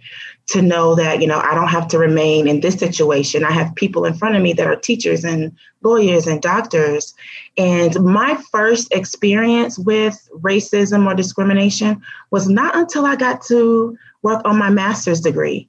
[0.48, 3.44] to know that you know i don't have to remain in this situation.
[3.44, 7.14] I have people in front of me that are teachers and lawyers and doctors.
[7.56, 14.42] And my first experience with racism or discrimination was not until i got to work
[14.44, 15.68] on my master's degree.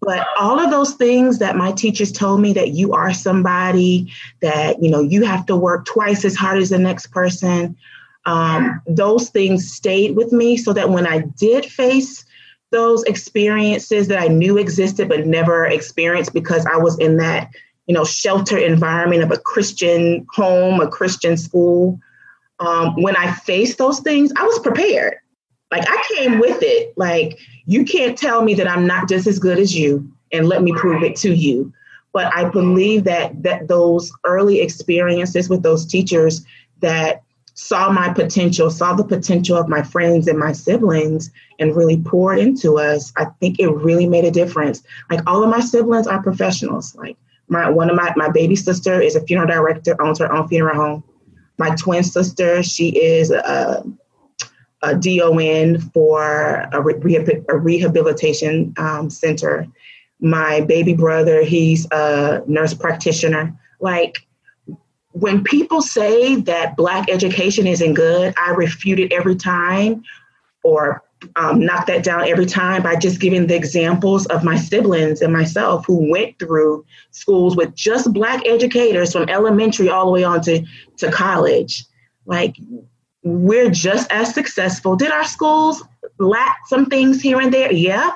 [0.00, 4.82] But all of those things that my teachers told me that you are somebody that
[4.82, 7.76] you know you have to work twice as hard as the next person
[8.26, 12.24] um, those things stayed with me so that when i did face
[12.74, 17.50] those experiences that I knew existed but never experienced because I was in that,
[17.86, 22.00] you know, shelter environment of a Christian home, a Christian school.
[22.58, 25.18] Um, when I faced those things, I was prepared.
[25.70, 26.92] Like I came with it.
[26.96, 30.62] Like you can't tell me that I'm not just as good as you, and let
[30.62, 31.72] me prove it to you.
[32.12, 36.44] But I believe that that those early experiences with those teachers
[36.80, 37.22] that
[37.54, 42.40] saw my potential, saw the potential of my friends and my siblings, and really poured
[42.40, 44.82] into us, I think it really made a difference.
[45.08, 46.94] Like all of my siblings are professionals.
[46.96, 47.16] Like
[47.48, 50.76] my one of my my baby sister is a funeral director, owns her own funeral
[50.76, 51.04] home.
[51.56, 53.84] My twin sister, she is a,
[54.82, 56.82] a DON for a,
[57.48, 59.68] a rehabilitation um, center.
[60.18, 63.56] My baby brother, he's a nurse practitioner.
[63.80, 64.26] Like
[65.14, 70.02] when people say that Black education isn't good, I refute it every time
[70.64, 71.04] or
[71.36, 75.32] um, knock that down every time by just giving the examples of my siblings and
[75.32, 80.40] myself who went through schools with just Black educators from elementary all the way on
[80.42, 81.84] to, to college.
[82.26, 82.56] Like,
[83.22, 84.96] we're just as successful.
[84.96, 85.84] Did our schools
[86.18, 87.72] lack some things here and there?
[87.72, 88.10] Yeah.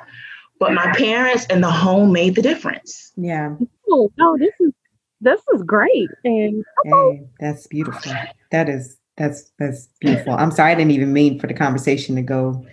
[0.59, 3.13] But my parents and the home made the difference.
[3.17, 3.55] Yeah.
[3.89, 4.73] Oh, no, this is
[5.21, 6.11] this is great.
[6.25, 8.13] And hey, that's beautiful.
[8.51, 10.33] That is that's that's beautiful.
[10.35, 12.65] I'm sorry I didn't even mean for the conversation to go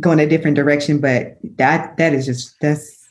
[0.00, 3.08] go in a different direction, but that that is just that's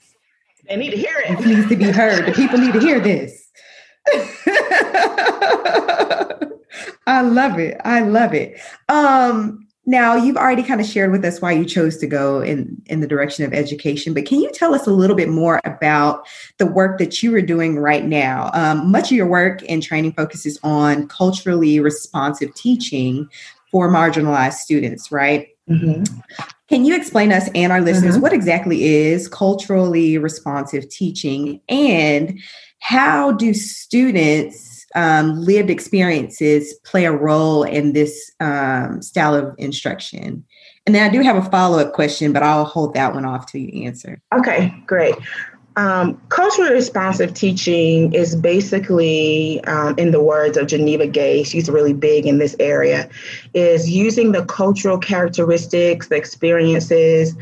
[0.68, 1.40] they need to hear it.
[1.40, 2.26] It needs to be heard.
[2.26, 3.50] The people need to hear this.
[7.08, 7.80] I love it.
[7.84, 8.60] I love it.
[8.90, 12.80] Um now, you've already kind of shared with us why you chose to go in,
[12.86, 16.28] in the direction of education, but can you tell us a little bit more about
[16.60, 18.52] the work that you are doing right now?
[18.54, 23.28] Um, much of your work and training focuses on culturally responsive teaching
[23.72, 25.48] for marginalized students, right?
[25.68, 26.04] Mm-hmm.
[26.70, 28.22] Can you explain us and our listeners mm-hmm.
[28.22, 32.40] what exactly is culturally responsive teaching and
[32.80, 40.44] how do students um, lived experiences play a role in this um, style of instruction?
[40.86, 43.46] And then I do have a follow up question, but I'll hold that one off
[43.46, 44.22] till you answer.
[44.34, 45.16] Okay, great.
[45.78, 51.94] Um, culturally responsive teaching is basically, um, in the words of Geneva Gay, she's really
[51.94, 53.10] big in this area,
[53.54, 57.36] is using the cultural characteristics, the experiences,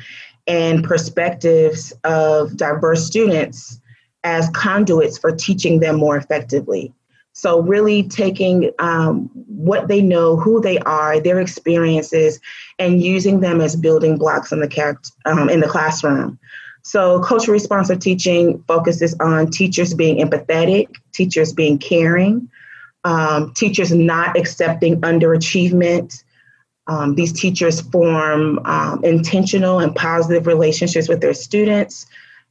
[0.45, 3.79] and perspectives of diverse students
[4.23, 6.93] as conduits for teaching them more effectively.
[7.33, 12.39] So, really taking um, what they know, who they are, their experiences,
[12.79, 16.37] and using them as building blocks in the character um, in the classroom.
[16.81, 22.49] So, culture responsive teaching focuses on teachers being empathetic, teachers being caring,
[23.03, 26.23] um, teachers not accepting underachievement,
[26.87, 32.07] Um, these teachers form um, intentional and positive relationships with their students,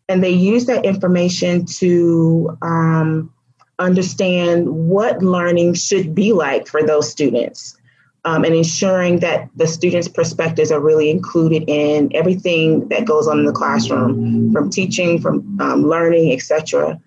[0.08, 3.32] and they use that information to um,
[3.78, 7.78] understand what learning should be like for those students
[8.24, 13.38] um, and ensuring that the students' perspectives are really included in everything that goes on
[13.38, 17.00] in the classroom, from teaching, from um, learning, etc.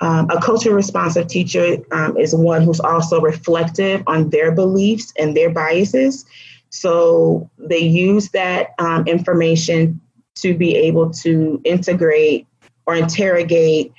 [0.00, 5.36] Um, a culturally responsive teacher um, is one who's also reflective on their beliefs and
[5.36, 6.24] their biases.
[6.70, 10.00] So they use that um, information
[10.36, 12.46] to be able to integrate
[12.86, 13.92] or interrogate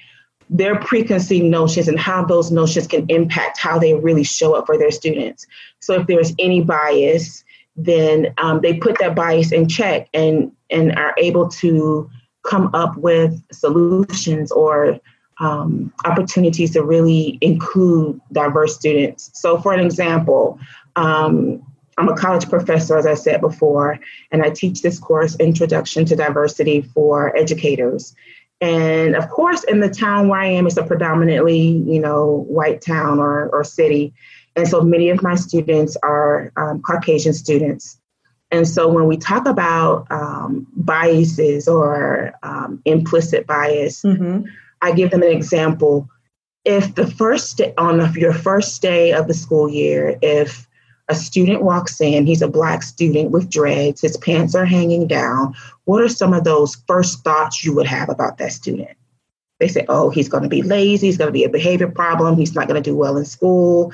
[0.51, 4.77] their preconceived notions and how those notions can impact how they really show up for
[4.77, 5.47] their students.
[5.79, 7.43] So if there's any bias,
[7.77, 12.09] then um, they put that bias in check and and are able to
[12.43, 14.99] come up with solutions or
[15.39, 19.31] um, opportunities to really include diverse students.
[19.33, 20.59] So, for an example,
[20.97, 21.63] um,
[21.97, 23.99] I'm a college professor, as I said before,
[24.31, 28.15] and I teach this course, Introduction to Diversity for Educators.
[28.61, 32.81] And of course, in the town where I am, it's a predominantly, you know, white
[32.81, 34.13] town or, or city.
[34.55, 37.99] And so many of my students are um, Caucasian students.
[38.51, 44.45] And so when we talk about um, biases or um, implicit bias, mm-hmm.
[44.81, 46.09] I give them an example.
[46.63, 50.67] If the first day, on your first day of the school year, if
[51.11, 55.53] a student walks in, he's a black student with dreads, his pants are hanging down.
[55.83, 58.97] What are some of those first thoughts you would have about that student?
[59.59, 62.37] They say, oh, he's going to be lazy, he's going to be a behavior problem,
[62.37, 63.93] he's not going to do well in school.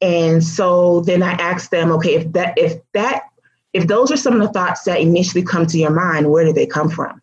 [0.00, 3.24] And so then I ask them, okay, if that if that
[3.72, 6.52] if those are some of the thoughts that initially come to your mind, where do
[6.52, 7.20] they come from?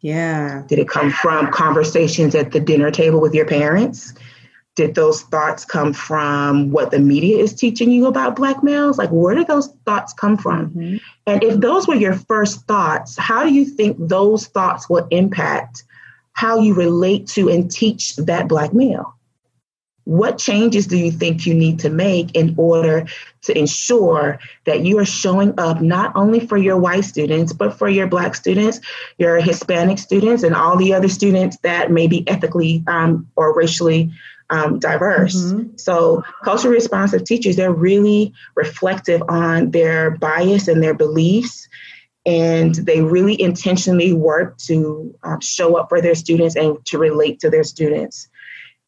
[0.00, 0.62] Yeah.
[0.66, 4.14] Did it come from conversations at the dinner table with your parents?
[4.78, 8.96] Did those thoughts come from what the media is teaching you about black males?
[8.96, 10.70] Like where did those thoughts come from?
[10.70, 10.96] Mm-hmm.
[11.26, 15.82] and if those were your first thoughts how do you think those thoughts will impact
[16.32, 19.16] how you relate to and teach that black male?
[20.04, 23.06] What changes do you think you need to make in order
[23.42, 27.88] to ensure that you are showing up not only for your white students, but for
[27.88, 28.80] your black students,
[29.18, 34.12] your Hispanic students, and all the other students that may be ethically um, or racially
[34.50, 35.36] um, diverse.
[35.36, 35.76] Mm-hmm.
[35.76, 41.68] So, culturally responsive teachers, they're really reflective on their bias and their beliefs.
[42.26, 47.40] And they really intentionally work to uh, show up for their students and to relate
[47.40, 48.28] to their students.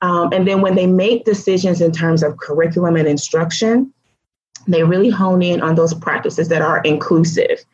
[0.02, 3.92] Um, and then when they make decisions in terms of curriculum and instruction,
[4.66, 7.64] they really hone in on those practices that are inclusive.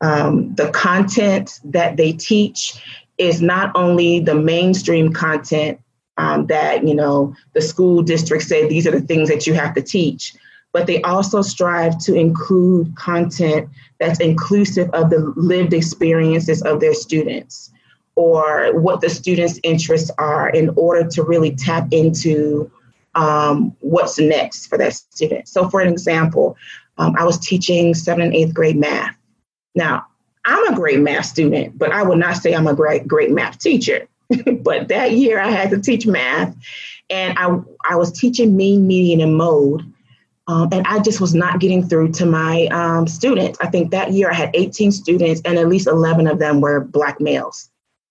[0.00, 2.80] Um, the content that they teach
[3.18, 5.80] is not only the mainstream content
[6.20, 9.74] um, that you know the school district said these are the things that you have
[9.74, 10.34] to teach.
[10.72, 16.94] But they also strive to include content that's inclusive of the lived experiences of their
[16.94, 17.72] students
[18.14, 22.70] or what the students interests are in order to really tap into
[23.16, 25.48] um, what's next for that student.
[25.48, 26.56] So for an example
[26.98, 29.16] um, i was teaching seventh and eighth grade math.
[29.74, 30.06] Now
[30.44, 33.58] i'm a great math student but i would not say i'm a great great math
[33.58, 34.06] teacher
[34.62, 36.56] but that year I had to teach math
[37.10, 39.82] and I, I was teaching mean, median, and mode.
[40.46, 43.58] Um, and I just was not getting through to my um, students.
[43.60, 46.80] I think that year I had 18 students, and at least 11 of them were
[46.80, 47.70] Black males.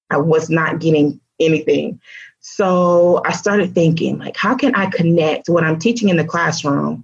[0.10, 2.00] I was not getting anything.
[2.42, 7.04] So I started thinking, like, how can I connect what I'm teaching in the classroom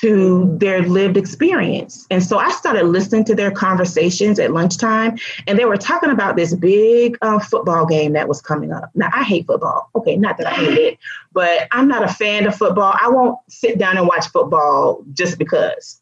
[0.00, 2.06] to their lived experience.
[2.10, 6.36] And so I started listening to their conversations at lunchtime, and they were talking about
[6.36, 8.90] this big uh, football game that was coming up.
[8.94, 9.90] Now, I hate football.
[9.96, 10.98] Okay, not that I hate it,
[11.32, 12.94] but I'm not a fan of football.
[13.00, 16.00] I won't sit down and watch football just because.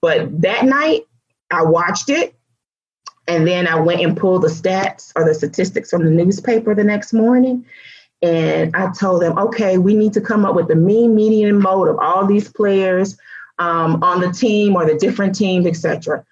[0.00, 1.02] But that night,
[1.50, 2.34] I watched it.
[3.28, 6.84] And then I went and pulled the stats or the statistics from the newspaper the
[6.84, 7.66] next morning.
[8.22, 11.58] And I told them, okay, we need to come up with the mean, median, and
[11.58, 13.16] mode of all these players
[13.58, 16.24] um, on the team or the different teams, etc.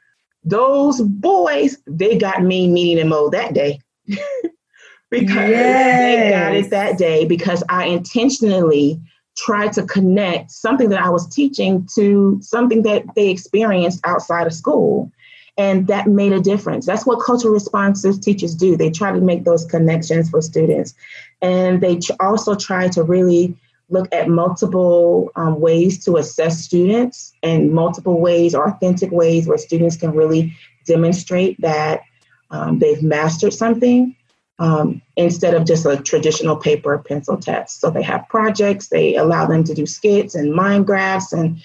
[0.45, 3.81] Those boys, they got me meeting in mode that day.
[5.11, 6.23] because yes.
[6.23, 9.01] they got it that day because I intentionally
[9.37, 14.53] tried to connect something that I was teaching to something that they experienced outside of
[14.53, 15.11] school.
[15.57, 16.85] And that made a difference.
[16.85, 18.77] That's what cultural responsive teachers do.
[18.77, 20.95] They try to make those connections for students.
[21.43, 23.57] And they also try to really
[23.91, 29.97] look at multiple um, ways to assess students and multiple ways, authentic ways where students
[29.97, 30.57] can really
[30.87, 32.03] demonstrate that
[32.51, 34.17] um, they've mastered something
[34.59, 37.81] um, instead of just a traditional paper pencil test.
[37.81, 41.61] So they have projects, they allow them to do skits and mind graphs and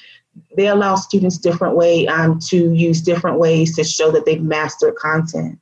[0.56, 4.96] they allow students different way um, to use different ways to show that they've mastered
[4.96, 5.60] content.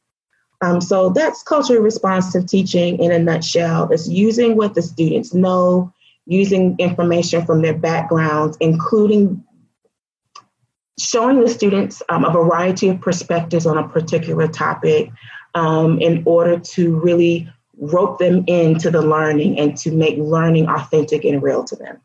[0.61, 3.91] Um, so that's culturally responsive teaching in a nutshell.
[3.91, 5.93] It's using what the students know,
[6.27, 9.43] using information from their backgrounds, including
[10.99, 15.09] showing the students um, a variety of perspectives on a particular topic
[15.55, 17.49] um, in order to really
[17.79, 22.01] rope them into the learning and to make learning authentic and real to them.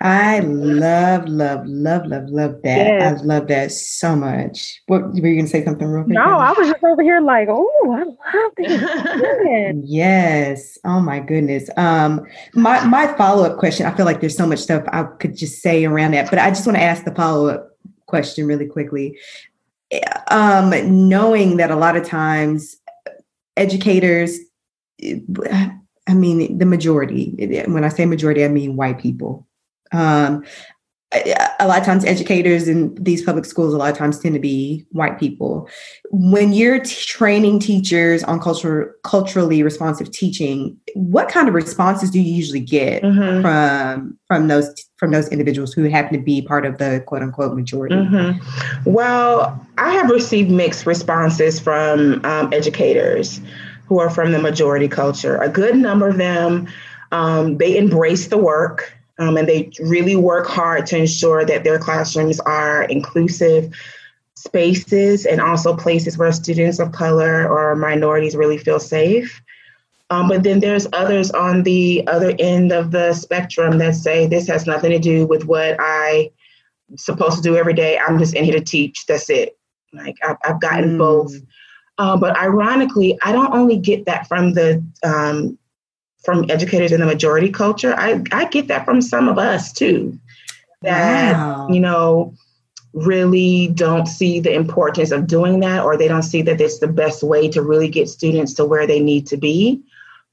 [0.00, 2.86] I love, love, love, love, love that.
[2.86, 3.20] Yes.
[3.20, 4.80] I love that so much.
[4.86, 6.14] What were you gonna say something real quick?
[6.14, 9.74] No, I was just over here like, oh, I love this.
[9.84, 10.78] yes.
[10.84, 11.68] Oh my goodness.
[11.76, 12.24] Um,
[12.54, 15.84] my my follow-up question, I feel like there's so much stuff I could just say
[15.84, 17.76] around that, but I just want to ask the follow-up
[18.06, 19.18] question really quickly.
[20.30, 22.76] Um, knowing that a lot of times
[23.56, 24.38] educators
[26.08, 29.46] I mean, the majority, when I say majority, I mean white people.
[29.92, 30.44] Um,
[31.12, 34.40] a lot of times educators in these public schools a lot of times tend to
[34.40, 35.66] be white people
[36.10, 42.20] when you're t- training teachers on culture, culturally responsive teaching what kind of responses do
[42.20, 43.40] you usually get mm-hmm.
[43.40, 47.54] from from those from those individuals who happen to be part of the quote unquote
[47.54, 48.90] majority mm-hmm.
[48.90, 53.40] well i have received mixed responses from um, educators
[53.86, 56.68] who are from the majority culture a good number of them
[57.12, 61.78] um, they embrace the work um, and they really work hard to ensure that their
[61.78, 63.72] classrooms are inclusive
[64.36, 69.42] spaces and also places where students of color or minorities really feel safe.
[70.10, 74.46] Um, but then there's others on the other end of the spectrum that say this
[74.46, 76.28] has nothing to do with what I'm
[76.96, 77.98] supposed to do every day.
[77.98, 79.04] I'm just in here to teach.
[79.06, 79.58] That's it.
[79.92, 80.98] Like I've, I've gotten mm.
[80.98, 81.34] both.
[81.98, 85.58] Uh, but ironically, I don't only get that from the um,
[86.24, 87.94] from educators in the majority culture.
[87.96, 90.18] I, I get that from some of us too.
[90.82, 91.68] That, wow.
[91.68, 92.34] you know,
[92.92, 96.88] really don't see the importance of doing that or they don't see that it's the
[96.88, 99.82] best way to really get students to where they need to be.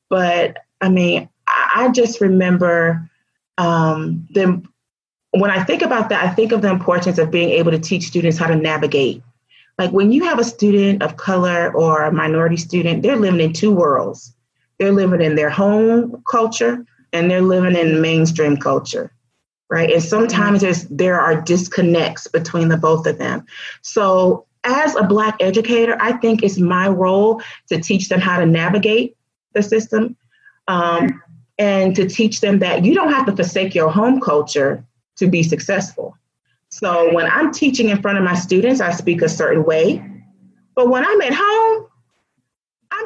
[0.10, 3.10] But I mean, I just remember
[3.58, 4.68] um, them
[5.32, 8.08] when I think about that, I think of the importance of being able to teach
[8.08, 9.22] students how to navigate.
[9.78, 13.52] Like when you have a student of color or a minority student, they're living in
[13.52, 14.34] two worlds.
[14.78, 19.12] They're living in their home culture and they're living in mainstream culture,
[19.70, 19.92] right?
[19.92, 23.46] And sometimes there's there are disconnects between the both of them.
[23.82, 28.46] So as a black educator, I think it's my role to teach them how to
[28.46, 29.16] navigate
[29.54, 30.18] the system
[30.68, 31.22] um,
[31.58, 34.84] and to teach them that you don't have to forsake your home culture
[35.18, 36.18] to be successful.
[36.70, 40.04] So when I'm teaching in front of my students, I speak a certain way.
[40.76, 41.85] But when I'm at home,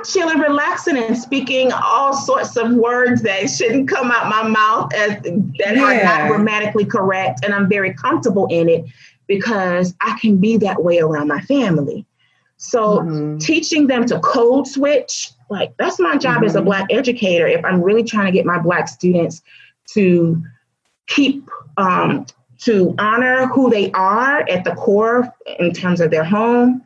[0.03, 5.21] chilling, relaxing, and speaking all sorts of words that shouldn't come out my mouth as
[5.21, 5.83] that yeah.
[5.83, 8.85] are not grammatically correct, and I'm very comfortable in it
[9.27, 12.05] because I can be that way around my family.
[12.57, 13.37] So mm-hmm.
[13.37, 16.45] teaching them to code switch, like that's my job mm-hmm.
[16.45, 16.65] as a mm-hmm.
[16.65, 17.47] black educator.
[17.47, 19.41] If I'm really trying to get my black students
[19.93, 20.41] to
[21.07, 22.25] keep um,
[22.59, 26.83] to honor who they are at the core in terms of their home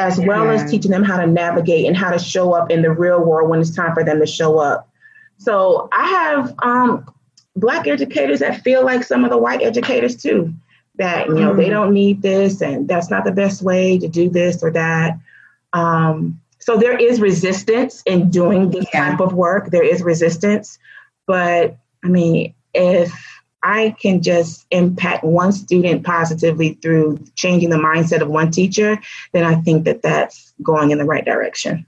[0.00, 2.90] as well as teaching them how to navigate and how to show up in the
[2.90, 4.88] real world when it's time for them to show up.
[5.36, 7.06] So I have um,
[7.54, 10.54] black educators that feel like some of the white educators too,
[10.96, 11.56] that you know mm.
[11.56, 15.18] they don't need this and that's not the best way to do this or that.
[15.72, 19.10] Um, so there is resistance in doing this yeah.
[19.10, 19.70] type of work.
[19.70, 20.78] There is resistance,
[21.26, 23.12] but I mean, if
[23.62, 28.98] I can just impact one student positively through changing the mindset of one teacher,
[29.32, 31.86] then I think that that's going in the right direction.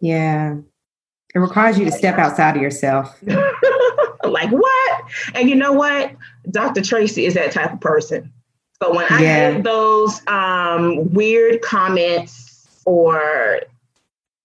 [0.00, 0.56] Yeah.
[1.34, 3.16] It requires you to step outside of yourself.
[4.24, 5.02] like what?
[5.34, 6.12] And you know what?
[6.50, 6.82] Dr.
[6.82, 8.32] Tracy is that type of person.
[8.82, 9.52] So when I yeah.
[9.52, 13.60] get those um, weird comments or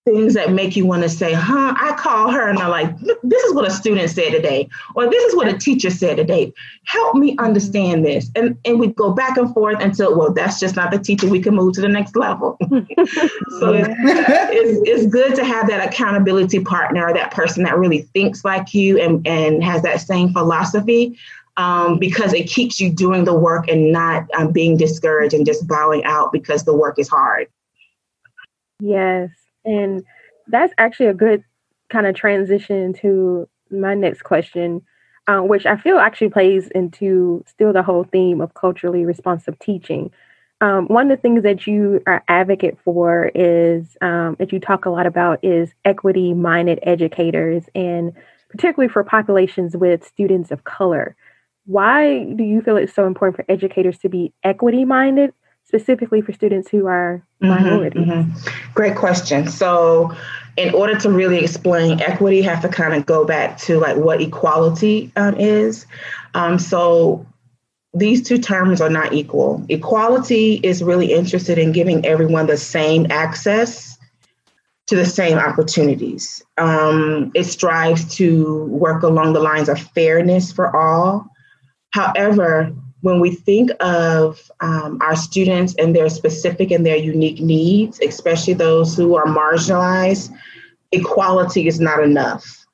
[0.07, 1.75] things that make you want to say, huh?
[1.77, 5.21] I call her and I'm like, this is what a student said today, or this
[5.25, 6.53] is what a teacher said today.
[6.85, 8.31] Help me understand this.
[8.35, 11.27] And and we go back and forth until, well, that's just not the teacher.
[11.27, 12.57] We can move to the next level.
[12.69, 18.03] so it's, it's, it's good to have that accountability partner, or that person that really
[18.13, 21.17] thinks like you and, and has that same philosophy.
[21.57, 25.67] Um, because it keeps you doing the work and not um, being discouraged and just
[25.67, 27.47] bowing out because the work is hard.
[28.79, 29.31] Yes,
[29.67, 30.03] and
[30.47, 31.43] that's actually a good
[31.89, 34.81] kind of transition to my next question,
[35.27, 40.11] uh, which I feel actually plays into still the whole theme of culturally responsive teaching.
[40.61, 44.85] Um, one of the things that you are advocate for is um, that you talk
[44.85, 48.13] a lot about is equity minded educators and
[48.49, 51.15] particularly for populations with students of color.
[51.65, 55.33] why do you feel it's so important for educators to be equity minded,
[55.67, 57.99] specifically for students who are mm-hmm.
[57.99, 58.73] Mm-hmm.
[58.73, 59.47] Great question.
[59.47, 60.15] So,
[60.55, 63.97] in order to really explain equity, you have to kind of go back to like
[63.97, 65.85] what equality um, is.
[66.33, 67.25] Um, so,
[67.93, 69.65] these two terms are not equal.
[69.69, 73.97] Equality is really interested in giving everyone the same access
[74.87, 76.41] to the same opportunities.
[76.57, 81.27] Um, it strives to work along the lines of fairness for all.
[81.91, 82.73] However,
[83.07, 88.53] when we think of um, our students and their specific and their unique needs, especially
[88.53, 90.29] those who are marginalized,
[90.91, 92.65] equality is not enough.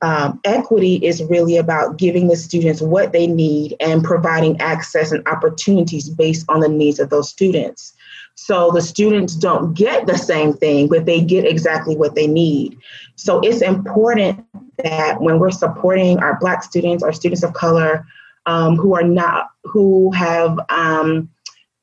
[0.00, 5.26] Um, equity is really about giving the students what they need and providing access and
[5.26, 7.92] opportunities based on the needs of those students.
[8.36, 12.78] So the students don't get the same thing, but they get exactly what they need.
[13.16, 14.46] So it's important
[14.84, 18.06] that when we're supporting our Black students, our students of color,
[18.50, 21.30] um, who are not, who have um,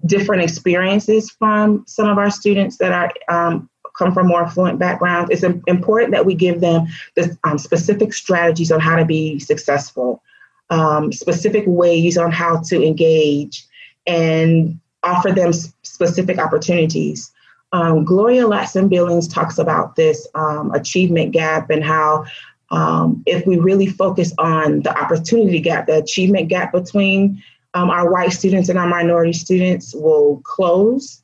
[0.05, 5.31] different experiences from some of our students that are um, come from more affluent backgrounds,
[5.31, 10.21] it's important that we give them the um, specific strategies on how to be successful,
[10.69, 13.65] um, specific ways on how to engage,
[14.05, 17.31] and offer them specific opportunities.
[17.71, 22.25] Um, Gloria Ladson Billings talks about this um, achievement gap and how
[22.71, 27.41] um, if we really focus on the opportunity gap, the achievement gap between
[27.73, 31.21] um, our white students and our minority students will close.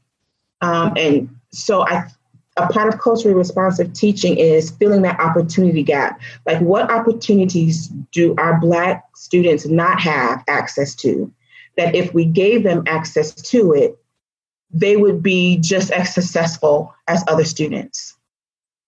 [0.61, 2.09] Um, and so I
[2.57, 6.21] a part of culturally responsive teaching is filling that opportunity gap.
[6.45, 11.31] Like, what opportunities do our Black students not have access to?
[11.77, 13.97] That if we gave them access to it,
[14.71, 18.15] they would be just as successful as other students.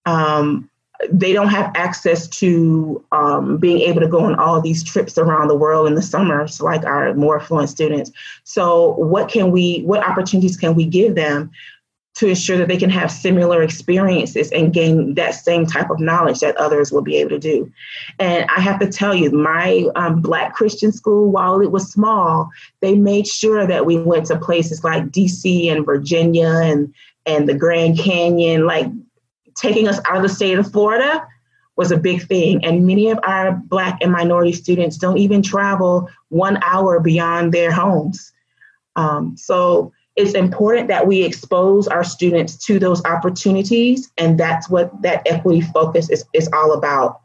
[0.05, 0.69] Um,
[1.11, 5.47] they don't have access to um, being able to go on all these trips around
[5.47, 8.11] the world in the summers like our more affluent students
[8.43, 11.51] so what can we what opportunities can we give them
[12.15, 16.39] to ensure that they can have similar experiences and gain that same type of knowledge
[16.39, 17.69] that others will be able to do.
[18.19, 22.49] And I have to tell you, my um, Black Christian school, while it was small,
[22.79, 26.93] they made sure that we went to places like DC and Virginia and
[27.27, 28.87] and the Grand Canyon, like
[29.55, 31.25] taking us out of the state of Florida
[31.75, 32.63] was a big thing.
[32.63, 37.71] And many of our Black and minority students don't even travel one hour beyond their
[37.71, 38.31] homes.
[38.95, 45.01] Um, so it's important that we expose our students to those opportunities, and that's what
[45.01, 47.19] that equity focus is, is all about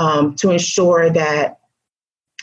[0.00, 1.60] um, to ensure that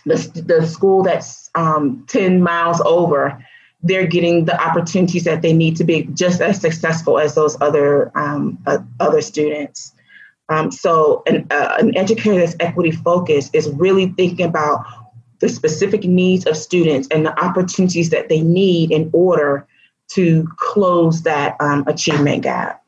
[0.05, 3.45] the, the school that's um, 10 miles over,
[3.84, 8.11] they're getting the opportunities that they need to be just as successful as those other,
[8.17, 9.93] um, uh, other students.
[10.49, 14.86] Um, so, an, uh, an educator that's equity focused is really thinking about
[15.39, 19.67] the specific needs of students and the opportunities that they need in order
[20.09, 22.84] to close that um, achievement gap.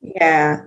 [0.00, 0.62] Yeah.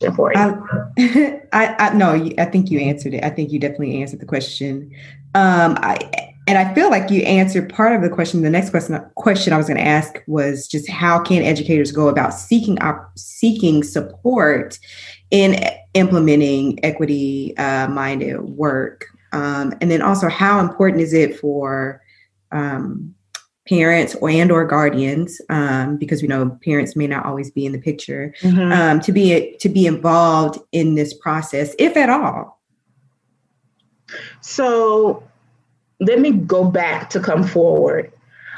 [0.00, 0.62] Important.
[0.98, 3.22] I, I, I no, I think you answered it.
[3.22, 4.90] I think you definitely answered the question.
[5.34, 8.42] Um, I and I feel like you answered part of the question.
[8.42, 12.08] The next question question I was going to ask was just how can educators go
[12.08, 14.78] about seeking op- seeking support
[15.30, 15.62] in
[15.94, 22.02] implementing equity uh, minded work, um, and then also how important is it for
[22.52, 23.14] um,
[23.68, 27.72] parents or and or guardians um, because we know parents may not always be in
[27.72, 28.72] the picture mm-hmm.
[28.72, 32.60] um, to be to be involved in this process if at all
[34.40, 35.22] so
[36.00, 38.12] let me go back to come forward.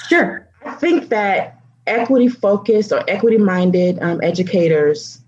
[0.09, 0.49] Sure.
[0.65, 5.21] I think that equity focused or equity minded um, educators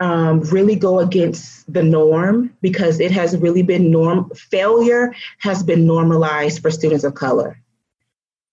[0.00, 5.86] um, really go against the norm because it has really been norm failure has been
[5.86, 7.60] normalized for students of color.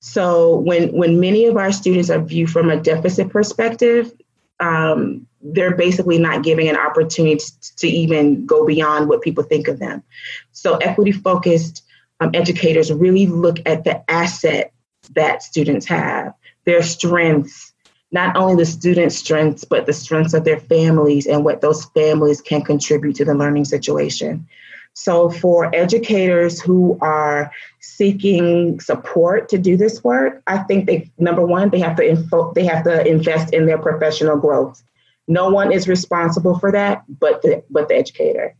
[0.02, 4.12] So when when many of our students are viewed from a deficit perspective,
[4.60, 9.68] um, they're basically not giving an opportunity to, to even go beyond what people think
[9.68, 10.04] of them.
[10.52, 11.84] So equity focused
[12.22, 14.72] um, educators really look at the asset
[15.16, 16.34] that students have,
[16.66, 17.74] their strengths,
[18.12, 22.40] not only the students' strengths, but the strengths of their families and what those families
[22.40, 24.48] can contribute to the learning situation.
[24.94, 31.46] So, for educators who are seeking support to do this work, I think they number
[31.46, 34.84] one they have to info, they have to invest in their professional growth.
[35.28, 38.54] No one is responsible for that, but the but the educator.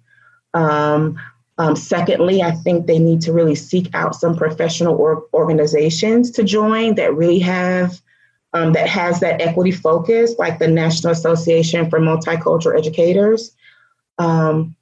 [0.54, 1.20] Um,
[1.62, 6.44] um, secondly, I think they need to really seek out some professional or organizations to
[6.44, 8.02] join that really have
[8.54, 13.52] um, that has that equity focus, like the National Association for Multicultural Educators.
[14.18, 14.76] Um,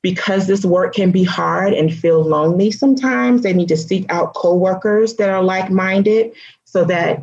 [0.00, 4.32] because this work can be hard and feel lonely sometimes, they need to seek out
[4.32, 6.32] coworkers that are like minded
[6.64, 7.22] so that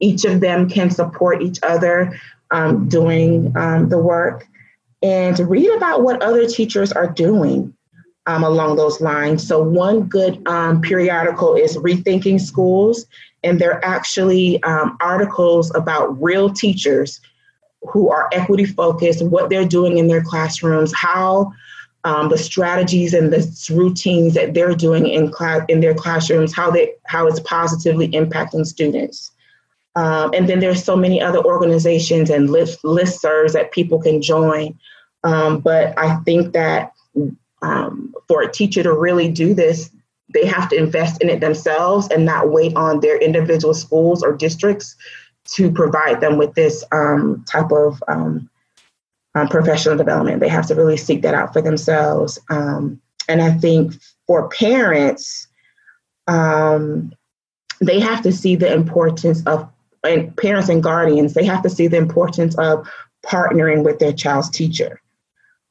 [0.00, 2.18] each of them can support each other
[2.50, 4.48] um, doing um, the work.
[5.00, 7.72] And read about what other teachers are doing
[8.28, 9.44] um, along those lines.
[9.44, 13.06] So, one good um, periodical is Rethinking Schools,
[13.42, 17.20] and they're actually um, articles about real teachers
[17.82, 21.50] who are equity focused, what they're doing in their classrooms, how
[22.04, 26.70] um, the strategies and the routines that they're doing in class in their classrooms, how
[26.70, 29.32] they how it's positively impacting students.
[29.96, 34.78] Um, and then there's so many other organizations and list listservs that people can join.
[35.24, 36.92] Um, but I think that
[37.62, 39.90] um, for a teacher to really do this,
[40.32, 44.36] they have to invest in it themselves and not wait on their individual schools or
[44.36, 44.94] districts
[45.44, 48.48] to provide them with this um, type of um,
[49.34, 50.40] um, professional development.
[50.40, 52.38] They have to really seek that out for themselves.
[52.50, 53.94] Um, and I think
[54.26, 55.48] for parents,
[56.26, 57.12] um,
[57.80, 59.68] they have to see the importance of,
[60.04, 62.86] and parents and guardians, they have to see the importance of
[63.24, 65.00] partnering with their child's teacher.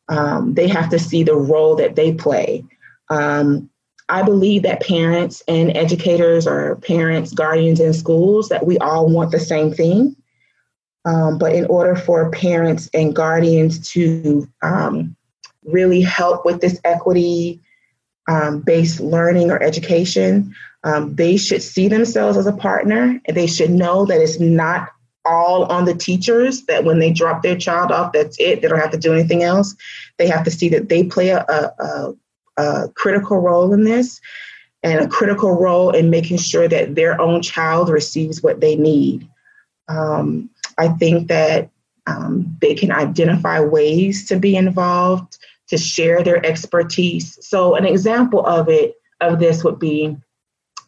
[0.10, 2.64] Um, they have to see the role that they play.
[3.10, 3.70] Um,
[4.10, 9.32] I believe that parents and educators or parents, guardians in schools, that we all want
[9.32, 10.16] the same thing.
[11.03, 15.16] Um, but in order for parents and guardians to um,
[15.64, 17.62] really help with this equity
[18.30, 20.53] um, based learning or education,
[20.84, 24.89] um, they should see themselves as a partner and they should know that it's not
[25.28, 28.61] all on the teachers, that when they drop their child off, that's it.
[28.61, 29.75] They don't have to do anything else.
[30.17, 32.13] They have to see that they play a, a,
[32.57, 34.19] a critical role in this
[34.84, 39.28] and a critical role in making sure that their own child receives what they need.
[39.88, 41.69] Um, I think that
[42.05, 47.38] um, they can identify ways to be involved, to share their expertise.
[47.41, 50.15] So, an example of it, of this, would be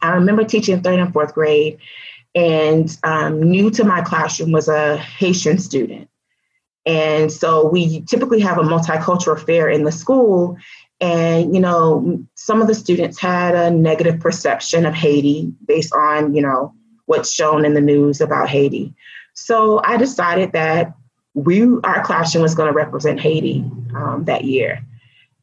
[0.01, 1.77] I remember teaching third and fourth grade,
[2.36, 6.09] and um, new to my classroom was a Haitian student.
[6.86, 10.57] And so we typically have a multicultural fair in the school.
[11.01, 16.34] And, you know, some of the students had a negative perception of Haiti based on,
[16.36, 16.73] you know,
[17.05, 18.93] what's shown in the news about Haiti.
[19.34, 20.93] So I decided that
[21.34, 23.63] we, our classroom was going to represent Haiti
[23.95, 24.84] um, that year.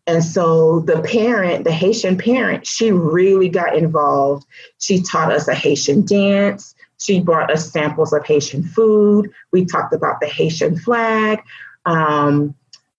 [0.07, 4.47] And so the parent, the Haitian parent, she really got involved.
[4.78, 6.76] She taught us a Haitian dance.
[6.99, 9.30] She brought us samples of Haitian food.
[9.53, 11.42] We talked about the Haitian flag.
[11.84, 12.55] Um,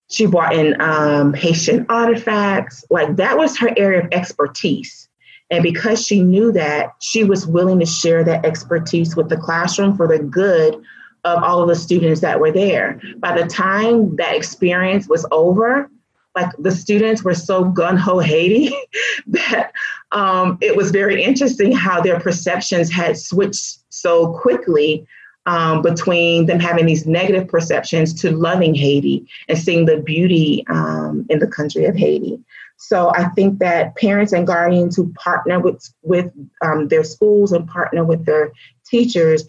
[0.09, 2.85] she brought in um, Haitian artifacts.
[2.89, 5.07] Like that was her area of expertise.
[5.49, 9.95] And because she knew that, she was willing to share that expertise with the classroom
[9.95, 10.75] for the good
[11.23, 13.01] of all of the students that were there.
[13.17, 15.89] By the time that experience was over,
[16.35, 18.73] like the students were so gun ho Haiti
[19.27, 19.71] that
[20.11, 25.07] um, it was very interesting how their perceptions had switched so quickly
[25.45, 31.25] um, between them having these negative perceptions to loving Haiti and seeing the beauty um,
[31.29, 32.39] in the country of Haiti.
[32.75, 36.31] So I think that parents and guardians who partner with with
[36.61, 38.51] um, their schools and partner with their
[38.85, 39.45] teachers,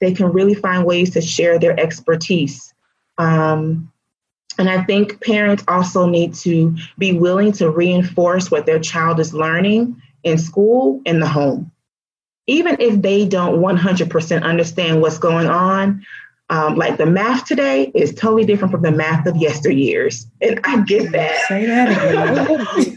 [0.00, 2.72] they can really find ways to share their expertise.
[3.18, 3.92] Um,
[4.58, 9.32] and I think parents also need to be willing to reinforce what their child is
[9.32, 11.71] learning in school in the home.
[12.46, 16.04] Even if they don't 100% understand what's going on,
[16.50, 20.26] um, like the math today is totally different from the math of yesteryears.
[20.40, 21.40] And I get that.
[21.48, 21.88] Say that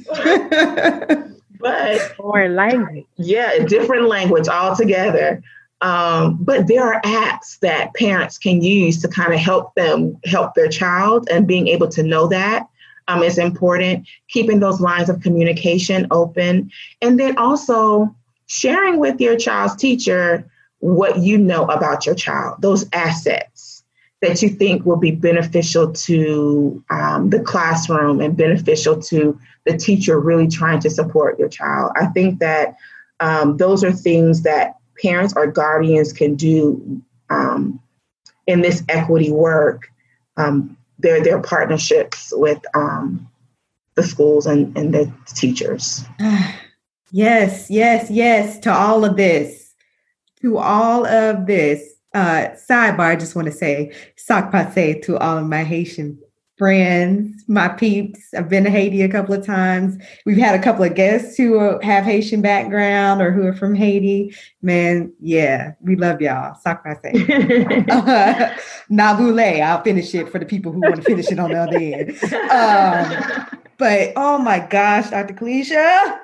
[0.99, 1.41] again.
[1.59, 3.05] but or language.
[3.17, 5.41] Yeah, a different language altogether.
[5.81, 10.55] Um, but there are apps that parents can use to kind of help them help
[10.55, 12.67] their child, and being able to know that
[13.07, 14.07] um, is important.
[14.29, 16.71] Keeping those lines of communication open,
[17.01, 18.15] and then also
[18.47, 23.83] sharing with your child's teacher what you know about your child, those assets
[24.21, 30.19] that you think will be beneficial to um, the classroom and beneficial to the teacher
[30.19, 31.91] really trying to support your child.
[31.95, 32.75] I think that
[33.19, 37.79] um, those are things that parents or guardians can do um,
[38.47, 39.89] in this equity work.
[40.37, 43.29] Um, their their partnerships with um,
[43.95, 46.05] the schools and, and the teachers.
[47.15, 49.73] Yes, yes, yes to all of this.
[50.41, 51.93] To all of this.
[52.13, 56.17] Uh, sidebar, I just want to say, sac passe to all of my Haitian
[56.57, 58.33] friends, my peeps.
[58.33, 59.97] I've been to Haiti a couple of times.
[60.25, 64.33] We've had a couple of guests who have Haitian background or who are from Haiti.
[64.61, 66.55] Man, yeah, we love y'all.
[66.65, 67.89] Sacrase.
[67.89, 68.57] uh,
[68.89, 69.61] Nabule.
[69.61, 72.11] I'll finish it for the people who want to finish it on the other end.
[72.51, 75.33] Um, but oh my gosh, Dr.
[75.33, 76.19] Kalisha.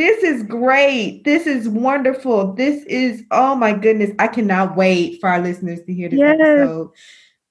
[0.00, 1.24] This is great.
[1.24, 2.54] This is wonderful.
[2.54, 4.10] This is, oh my goodness.
[4.18, 6.38] I cannot wait for our listeners to hear this yes.
[6.40, 6.90] episode.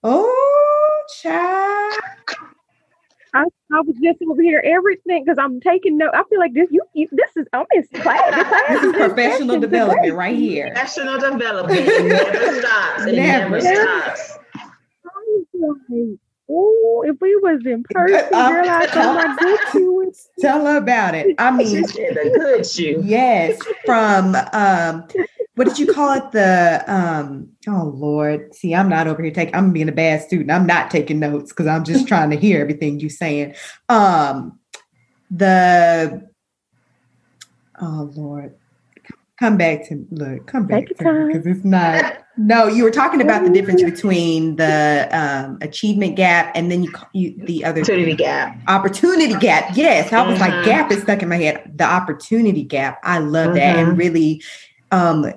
[0.02, 1.94] Oh, child.
[3.36, 6.10] I, I was just over here everything because I'm taking note.
[6.16, 8.34] I feel like this you, you this is I'm in class.
[8.34, 10.72] This, class this is professional development right here.
[10.74, 11.82] Professional development.
[11.82, 13.06] It never stops.
[13.06, 14.40] It never, never stops.
[16.52, 20.14] Oh, if we was in person, uh, girl, I tell my good you.
[20.40, 21.36] Tell her about it.
[21.38, 23.02] I mean, the good shoe.
[23.06, 25.08] Yes, from um,
[25.56, 26.32] what did you call it?
[26.32, 29.54] The um, oh Lord, see, I'm not over here taking.
[29.54, 30.52] I'm being a bad student.
[30.52, 33.56] I'm not taking notes because I'm just trying to hear everything you're saying.
[33.88, 34.60] Um,
[35.30, 36.28] the
[37.80, 38.56] oh Lord,
[39.40, 40.48] come back to look.
[40.48, 42.24] Come back Take to because it's not.
[42.42, 46.94] No, you were talking about the difference between the um, achievement gap and then you,
[47.12, 48.58] you the other opportunity gap.
[48.70, 49.76] Opportunity gap.
[49.76, 50.50] Yes, I was mm-hmm.
[50.50, 51.70] like gap is stuck in my head.
[51.76, 53.02] The opportunity gap.
[53.04, 53.56] I love mm-hmm.
[53.56, 54.42] that and really
[54.92, 55.34] um,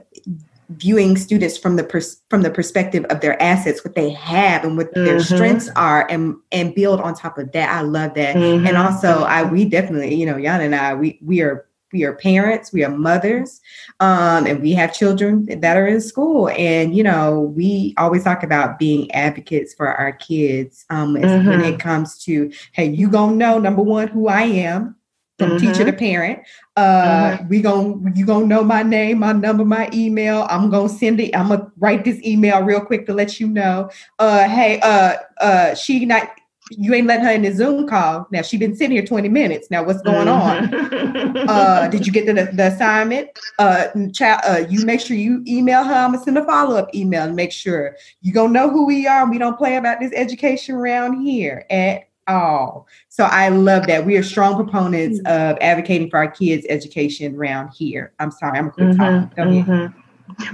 [0.69, 4.77] viewing students from the pers- from the perspective of their assets, what they have and
[4.77, 5.05] what mm-hmm.
[5.05, 7.69] their strengths are, and and build on top of that.
[7.69, 8.37] I love that.
[8.37, 8.77] And mm-hmm.
[8.77, 12.73] also, I we definitely, you know, Jan and I, we we are we are parents,
[12.73, 13.61] we are mothers,
[14.01, 16.49] um, and we have children that are in school.
[16.51, 21.49] And you know, we always talk about being advocates for our kids um, mm-hmm.
[21.49, 24.97] when it comes to, hey, you gonna know number one who I am
[25.39, 25.73] from mm-hmm.
[25.73, 26.41] teacher to parent.
[26.77, 27.49] Uh, mm-hmm.
[27.49, 30.47] we gon' you gonna know my name, my number, my email.
[30.49, 31.37] I'm gonna send it.
[31.37, 33.91] I'm gonna write this email real quick to let you know.
[34.19, 36.31] Uh, hey, uh, uh, she not
[36.79, 38.27] you ain't letting her in the Zoom call.
[38.31, 39.71] Now she been sitting here 20 minutes.
[39.71, 40.69] Now what's going on?
[40.69, 41.49] Mm-hmm.
[41.49, 43.31] uh, did you get the, the assignment?
[43.59, 45.95] Uh, child, uh, you make sure you email her.
[45.95, 49.07] I'm gonna send a follow up email and make sure you gonna know who we
[49.07, 49.29] are.
[49.31, 52.87] We don't play about this education around here at all.
[53.09, 54.05] So I love that.
[54.05, 55.53] We are strong proponents mm-hmm.
[55.53, 58.13] of advocating for our kids' education around here.
[58.19, 59.41] I'm sorry, I'm a quick mm-hmm.
[59.41, 59.99] mm-hmm.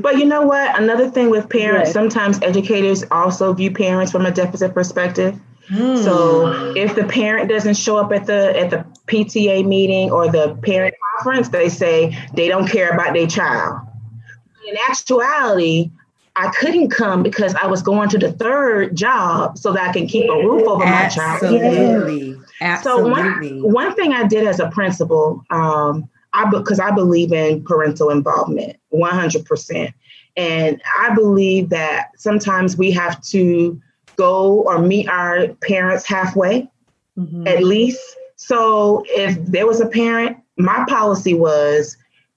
[0.01, 0.79] But you know what?
[0.81, 1.93] Another thing with parents, yes.
[1.93, 5.39] sometimes educators also view parents from a deficit perspective.
[5.71, 6.03] Mm.
[6.03, 10.59] So if the parent doesn't show up at the at the PTA meeting or the
[10.63, 13.81] parent conference, they say they don't care about their child.
[14.67, 15.91] In actuality,
[16.37, 20.07] I couldn't come because I was going to the third job so that I can
[20.07, 21.43] keep a roof over my child.
[21.43, 22.41] Absolutely.
[22.61, 22.79] Absolutely.
[23.03, 27.65] So one, one thing I did as a principal, um, I because I believe in
[27.65, 29.93] parental involvement 100%.
[30.37, 33.81] And I believe that sometimes we have to
[34.19, 36.69] go or meet our parents halfway,
[37.17, 37.47] mm-hmm.
[37.47, 38.03] at least.
[38.37, 41.97] So if there was a parent, my policy was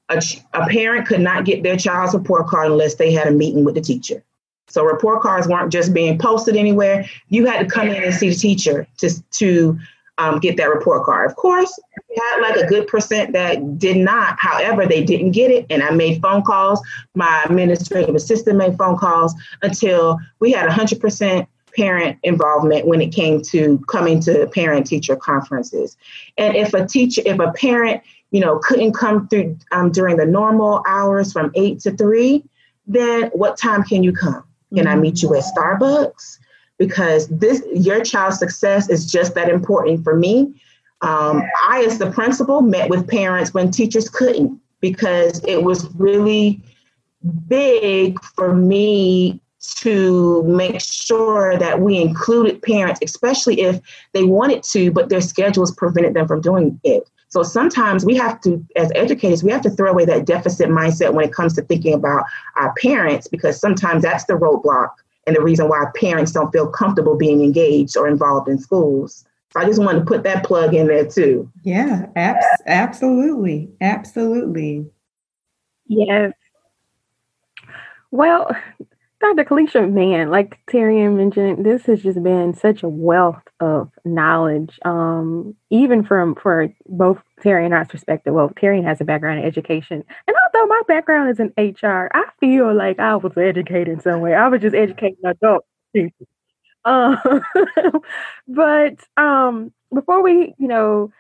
[0.10, 0.22] a,
[0.54, 3.76] a parent could not get their child's report card unless they had a meeting with
[3.76, 4.24] the teacher.
[4.68, 7.06] So report cards weren't just being posted anywhere.
[7.30, 9.78] You had to come in and see the teacher to to
[10.18, 11.30] um, get that report card.
[11.30, 11.78] Of course,
[12.10, 14.38] we had like a good percent that did not.
[14.40, 16.82] However, they didn't get it, and I made phone calls.
[17.16, 23.42] My administrative assistant made phone calls until we had 100% parent involvement when it came
[23.42, 25.98] to coming to parent teacher conferences.
[26.38, 28.02] And if a teacher, if a parent,
[28.32, 32.44] you know, couldn't come through um, during the normal hours from eight to three,
[32.88, 34.44] then what time can you come?
[34.74, 36.40] Can I meet you at Starbucks?
[36.78, 40.54] Because this, your child's success is just that important for me.
[41.02, 46.62] Um, I, as the principal, met with parents when teachers couldn't because it was really
[47.48, 53.80] big for me to make sure that we included parents, especially if
[54.14, 57.10] they wanted to, but their schedules prevented them from doing it.
[57.30, 61.14] So sometimes we have to, as educators, we have to throw away that deficit mindset
[61.14, 62.26] when it comes to thinking about
[62.58, 64.90] our parents, because sometimes that's the roadblock
[65.28, 69.24] and the reason why parents don't feel comfortable being engaged or involved in schools.
[69.54, 71.50] So I just wanted to put that plug in there too.
[71.64, 73.70] Yeah, abs- absolutely.
[73.80, 74.86] Absolutely.
[75.88, 76.34] Yes.
[78.12, 78.54] Well,
[79.22, 79.46] Dr.
[79.46, 85.56] Kalisha, man, like Terry mentioned, this has just been such a wealth of knowledge, um,
[85.70, 88.34] even from for both Terry and I's perspective.
[88.34, 92.26] Well, Terry has a background in education, and although my background is in HR, I
[92.40, 94.34] feel like I was educated in some way.
[94.34, 96.28] I was just educating adult people.
[96.84, 97.20] Um,
[98.48, 101.12] but um, before we, you know,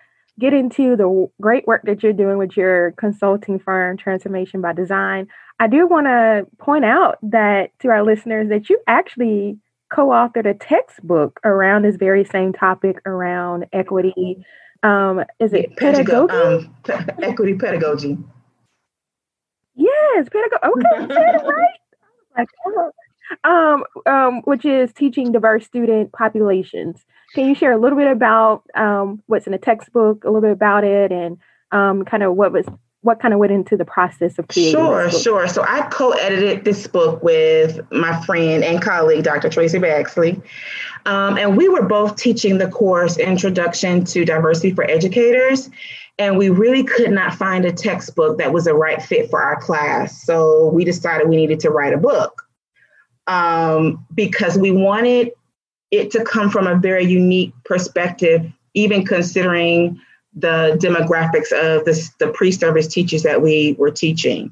[0.41, 5.27] get into the great work that you're doing with your consulting firm, Transformation by Design,
[5.59, 9.59] I do want to point out that to our listeners that you actually
[9.93, 14.43] co-authored a textbook around this very same topic around equity.
[14.81, 16.33] Um, is it pedagogy?
[16.33, 16.75] Um,
[17.21, 18.17] equity pedagogy.
[19.75, 20.63] Yes, pedagogy.
[20.65, 21.79] Okay, said it right.
[22.35, 22.91] Like, oh.
[23.43, 27.05] Um, um, which is teaching diverse student populations.
[27.34, 30.51] Can you share a little bit about um, what's in the textbook, a little bit
[30.51, 31.38] about it, and
[31.71, 32.65] um, kind of what was
[33.03, 34.73] what kind of went into the process of creating?
[34.73, 35.47] Sure, sure.
[35.47, 39.49] So I co-edited this book with my friend and colleague, Dr.
[39.49, 40.41] Tracy Baxley.
[41.07, 45.71] Um, and we were both teaching the course Introduction to Diversity for Educators.
[46.19, 49.59] And we really could not find a textbook that was a right fit for our
[49.59, 50.23] class.
[50.23, 52.43] So we decided we needed to write a book
[53.32, 55.32] um, because we wanted
[55.89, 59.99] it to come from a very unique perspective, even considering
[60.34, 64.51] the demographics of the, the pre-service teachers that we were teaching.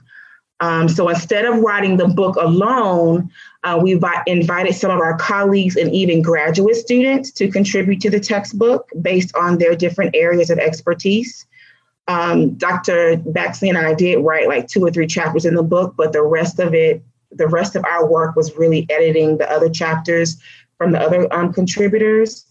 [0.62, 3.30] Um, so instead of writing the book alone,
[3.66, 8.20] uh, we invited some of our colleagues and even graduate students to contribute to the
[8.20, 11.46] textbook based on their different areas of expertise.
[12.08, 13.18] Um, Dr.
[13.18, 16.24] Baxley and I did write like two or three chapters in the book, but the
[16.24, 20.38] rest of it, the rest of our work was really editing the other chapters
[20.78, 22.46] from the other um, contributors.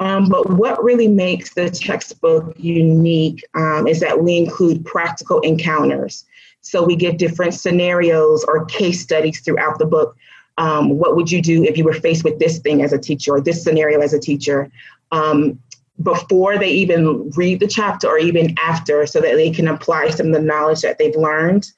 [0.00, 6.24] Um, but what really makes the textbook unique um, is that we include practical encounters.
[6.62, 10.16] So we give different scenarios or case studies throughout the book.
[10.56, 13.34] Um, what would you do if you were faced with this thing as a teacher
[13.34, 14.70] or this scenario as a teacher?
[15.12, 15.58] Um,
[16.02, 20.28] before they even read the chapter or even after, so that they can apply some
[20.28, 21.70] of the knowledge that they've learned.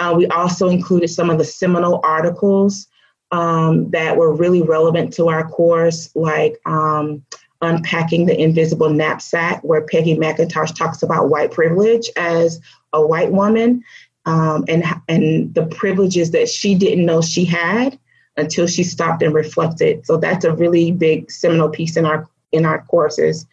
[0.00, 2.88] Uh, we also included some of the seminal articles
[3.30, 7.22] um, that were really relevant to our course, like um,
[7.60, 12.60] Unpacking the Invisible Knapsack, where Peggy McIntosh talks about white privilege as
[12.92, 13.84] a white woman
[14.24, 17.98] um, and, and the privileges that she didn't know she had
[18.36, 20.06] until she stopped and reflected.
[20.06, 23.46] So that's a really big seminal piece in our in our courses.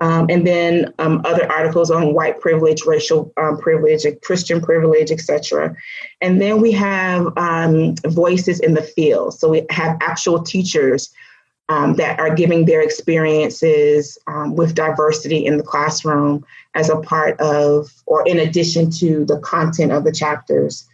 [0.00, 5.76] Um, and then um, other articles on white privilege, racial um, privilege, Christian privilege, etc.
[6.22, 9.38] And then we have um, voices in the field.
[9.38, 11.12] So we have actual teachers
[11.68, 16.44] um, that are giving their experiences um, with diversity in the classroom
[16.74, 20.86] as a part of, or in addition to the content of the chapters.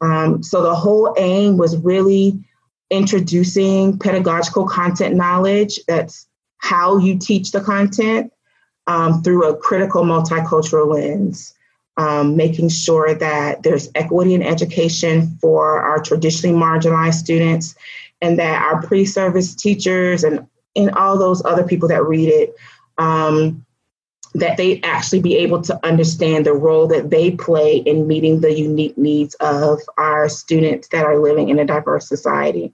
[0.00, 2.38] So the whole aim was really
[2.90, 5.78] introducing pedagogical content knowledge.
[5.86, 6.26] That's
[6.58, 8.32] how you teach the content
[8.88, 11.54] um, through a critical multicultural lens.
[11.96, 17.74] Um, making sure that there's equity in education for our traditionally marginalized students
[18.22, 22.54] and that our pre-service teachers and and all those other people that read it
[22.98, 23.66] um,
[24.34, 28.56] that they actually be able to understand the role that they play in meeting the
[28.56, 32.72] unique needs of our students that are living in a diverse society.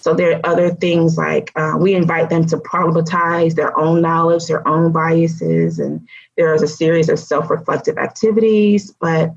[0.00, 4.46] So there are other things like uh, we invite them to problematize their own knowledge,
[4.46, 8.92] their own biases, and there is a series of self-reflective activities.
[9.00, 9.32] But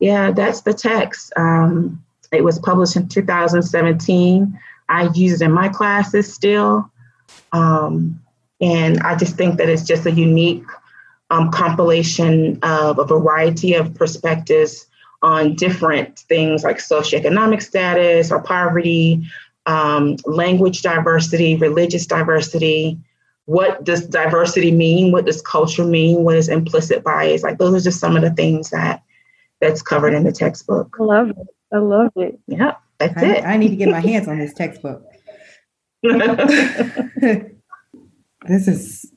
[0.00, 1.32] yeah, that's the text.
[1.36, 4.58] Um, it was published in 2017.
[4.88, 6.90] I use it in my classes still.
[7.52, 8.20] Um,
[8.60, 10.64] and I just think that it's just a unique
[11.30, 14.86] um, compilation of a variety of perspectives
[15.22, 19.22] on different things like socioeconomic status or poverty,
[19.66, 22.98] um, language diversity, religious diversity.
[23.46, 25.12] What does diversity mean?
[25.12, 26.24] What does culture mean?
[26.24, 27.42] What is implicit bias?
[27.42, 29.02] Like those are just some of the things that
[29.60, 30.96] that's covered in the textbook.
[31.00, 31.36] I love it.
[31.72, 32.38] I love it.
[32.46, 32.76] Yeah.
[32.98, 33.44] That's I, it.
[33.44, 35.04] I need to get my hands on this textbook.
[38.48, 39.12] this is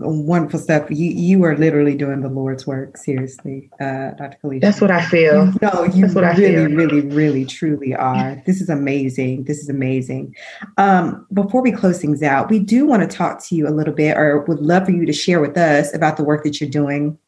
[0.00, 0.90] wonderful stuff.
[0.90, 2.96] You you are literally doing the Lord's work.
[2.96, 4.38] Seriously, uh, Dr.
[4.42, 4.60] Kalisha.
[4.60, 5.52] That's what I feel.
[5.60, 6.76] No, you That's what really, I feel.
[6.76, 8.40] really, really, truly are.
[8.46, 9.44] This is amazing.
[9.44, 10.34] This is amazing.
[10.76, 13.94] Um, before we close things out, we do want to talk to you a little
[13.94, 16.70] bit, or would love for you to share with us about the work that you're
[16.70, 17.18] doing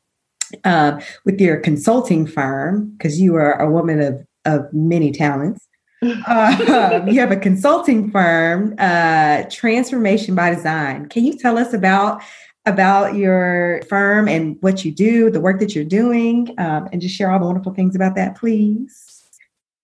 [0.65, 5.67] uh, with your consulting firm, because you are a woman of of many talents.
[6.27, 11.07] uh, you have a consulting firm, uh, Transformation by Design.
[11.09, 12.23] Can you tell us about
[12.67, 17.15] about your firm and what you do, the work that you're doing, um, and just
[17.15, 19.25] share all the wonderful things about that, please?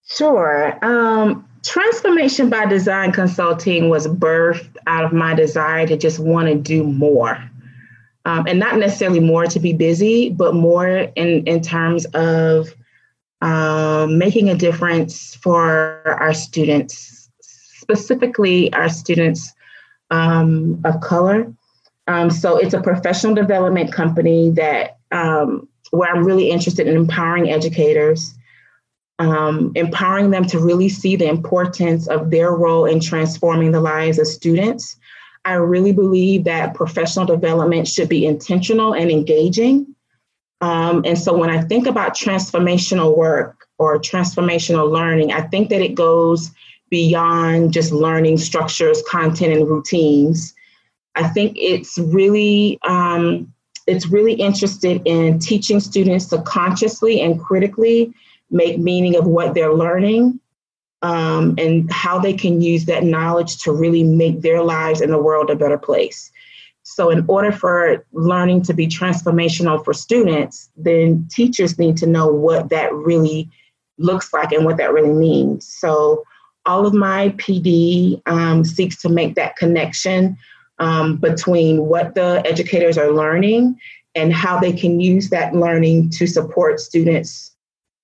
[0.06, 0.78] Sure.
[0.84, 6.54] Um, Transformation by Design Consulting was birthed out of my desire to just want to
[6.54, 7.38] do more.
[8.24, 12.74] Um, and not necessarily more to be busy, but more in, in terms of
[13.42, 19.52] um, making a difference for our students, specifically our students
[20.10, 21.52] um, of color.
[22.08, 27.50] Um, so it's a professional development company that um, where I'm really interested in empowering
[27.50, 28.34] educators,
[29.18, 34.18] um, empowering them to really see the importance of their role in transforming the lives
[34.18, 34.96] of students.
[35.44, 39.95] I really believe that professional development should be intentional and engaging.
[40.60, 45.82] Um, and so when I think about transformational work or transformational learning, I think that
[45.82, 46.50] it goes
[46.88, 50.54] beyond just learning structures, content, and routines.
[51.14, 53.52] I think it's really um,
[53.86, 58.12] it's really interested in teaching students to consciously and critically
[58.50, 60.40] make meaning of what they're learning
[61.02, 65.18] um, and how they can use that knowledge to really make their lives and the
[65.18, 66.32] world a better place.
[66.96, 72.26] So, in order for learning to be transformational for students, then teachers need to know
[72.26, 73.50] what that really
[73.98, 75.66] looks like and what that really means.
[75.66, 76.24] So,
[76.64, 80.38] all of my PD um, seeks to make that connection
[80.78, 83.78] um, between what the educators are learning
[84.14, 87.54] and how they can use that learning to support students,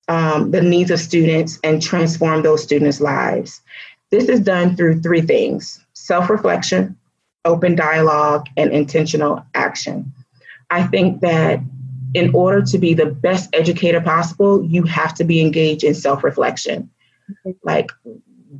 [0.09, 3.63] um, the needs of students, and transform those students' lives.
[4.11, 6.99] This is done through three things self reflection,
[7.45, 10.13] open dialogue, and intentional action.
[10.71, 11.61] I think that
[12.15, 16.25] in order to be the best educator possible, you have to be engaged in self
[16.25, 16.91] reflection.
[17.63, 17.91] Like,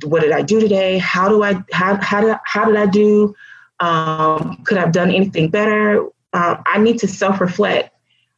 [0.03, 0.97] what did I do today?
[0.97, 3.35] How do I how how did how did I do?
[3.79, 6.05] Um, could I have done anything better?
[6.31, 7.89] Uh, I need to self reflect.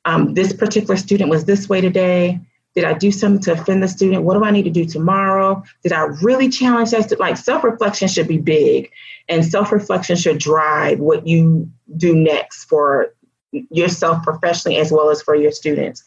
[0.06, 2.40] Um, this particular student was this way today.
[2.76, 4.24] Did I do something to offend the student?
[4.24, 5.64] What do I need to do tomorrow?
[5.84, 7.20] Did I really challenge that?
[7.20, 8.92] Like self reflection should be big,
[9.30, 13.14] and self reflection should drive what you do next for
[13.52, 16.04] yourself professionally as well as for your students.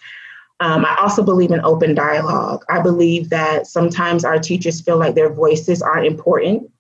[0.61, 2.64] Um, I also believe in open dialogue.
[2.69, 6.71] I believe that sometimes our teachers feel like their voices aren't important.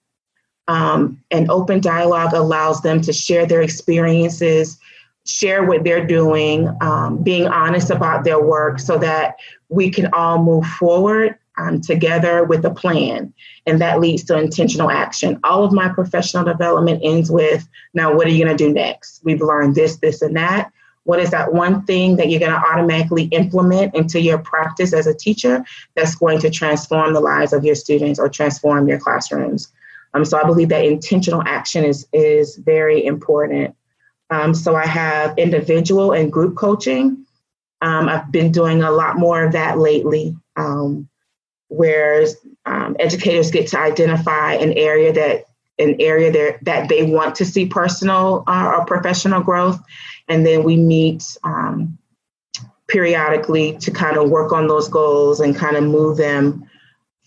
[0.66, 4.78] Um, and open dialogue allows them to share their experiences,
[5.28, 9.36] share what they're doing, um, being honest about their work so that
[9.68, 13.32] we can all move forward um, together with a plan.
[13.66, 15.38] And that leads to intentional action.
[15.44, 19.20] All of my professional development ends with now, what are you going to do next?
[19.24, 20.72] We've learned this, this, and that.
[21.04, 25.06] What is that one thing that you're going to automatically implement into your practice as
[25.06, 25.64] a teacher
[25.94, 29.72] that's going to transform the lives of your students or transform your classrooms?
[30.14, 33.74] Um, so I believe that intentional action is, is very important.
[34.30, 37.26] Um, so I have individual and group coaching.
[37.80, 41.08] Um, I've been doing a lot more of that lately, um,
[41.68, 42.26] where
[42.66, 45.44] um, educators get to identify an area that
[45.78, 49.80] an area that, that they want to see personal uh, or professional growth,
[50.26, 51.96] and then we meet um,
[52.88, 56.68] periodically to kind of work on those goals and kind of move them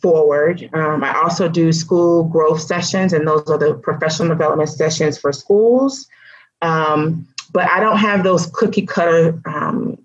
[0.02, 0.70] forward.
[0.74, 5.32] Um, I also do school growth sessions, and those are the professional development sessions for
[5.32, 6.08] schools.
[6.62, 9.98] Um, but I don't have those cookie cutter um,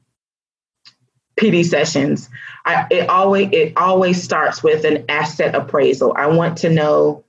[1.38, 2.28] PD sessions.
[2.64, 6.14] I, it always it always starts with an asset appraisal.
[6.16, 7.24] I want to know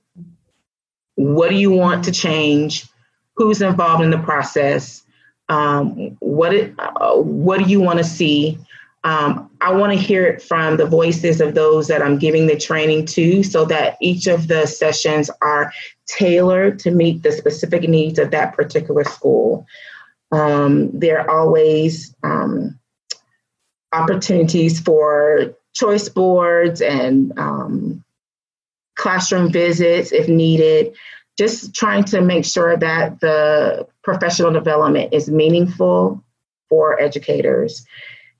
[1.14, 2.86] what do you want to change,
[3.34, 5.02] who's involved in the process,
[5.48, 8.58] um, what it, uh, what do you want to see.
[9.04, 12.56] Um, I want to hear it from the voices of those that I'm giving the
[12.56, 15.72] training to, so that each of the sessions are
[16.06, 19.66] tailored to meet the specific needs of that particular school.
[20.30, 22.78] Um, there are always um,
[23.92, 28.04] opportunities for choice boards and um,
[28.96, 30.94] classroom visits if needed.
[31.36, 36.22] Just trying to make sure that the professional development is meaningful
[36.68, 37.86] for educators.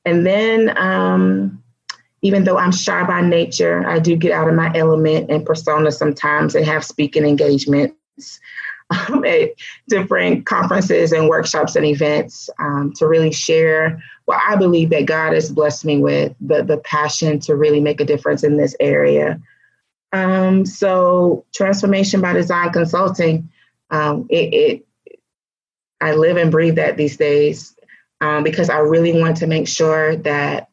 [0.09, 1.63] And then, um,
[2.23, 5.93] even though I'm shy by nature, I do get out of my element and persona
[5.93, 8.41] sometimes and have speaking engagements
[8.91, 9.51] um, at
[9.87, 15.35] different conferences and workshops and events um, to really share what I believe that God
[15.35, 19.39] has blessed me with the, the passion to really make a difference in this area.
[20.15, 23.51] Um, so, Transformation by Design Consulting,
[23.91, 24.87] um, it, it,
[26.01, 27.78] I live and breathe that these days
[28.21, 30.69] um, because I really want to make sure that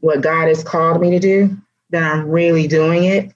[0.00, 1.56] what God has called me to do,
[1.90, 3.32] that I'm really doing it,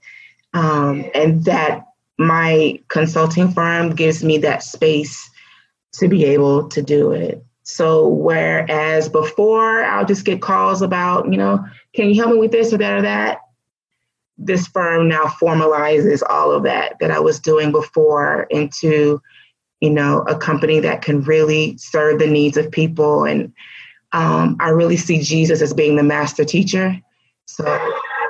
[0.54, 1.86] um, and that
[2.18, 5.30] my consulting firm gives me that space
[5.92, 7.44] to be able to do it.
[7.62, 12.50] So whereas before I'll just get calls about, you know, can you help me with
[12.50, 13.40] this or that or that?
[14.36, 19.20] This firm now formalizes all of that that I was doing before into,
[19.80, 23.24] you know, a company that can really serve the needs of people.
[23.24, 23.52] And
[24.12, 26.98] um, I really see Jesus as being the master teacher.
[27.46, 27.64] So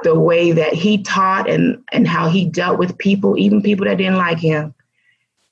[0.02, 3.98] the way that he taught and, and how he dealt with people, even people that
[3.98, 4.74] didn't like him,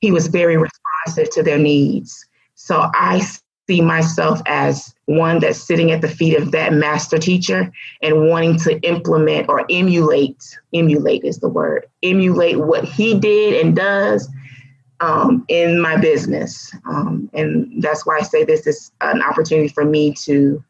[0.01, 2.27] he was very responsive to their needs.
[2.55, 3.27] So I
[3.69, 7.73] see myself as one that's sitting at the feet of that master teacher
[8.03, 13.75] and wanting to implement or emulate, emulate is the word, emulate what he did and
[13.75, 14.29] does
[15.01, 16.75] um, in my business.
[16.89, 20.63] Um, and that's why I say this is an opportunity for me to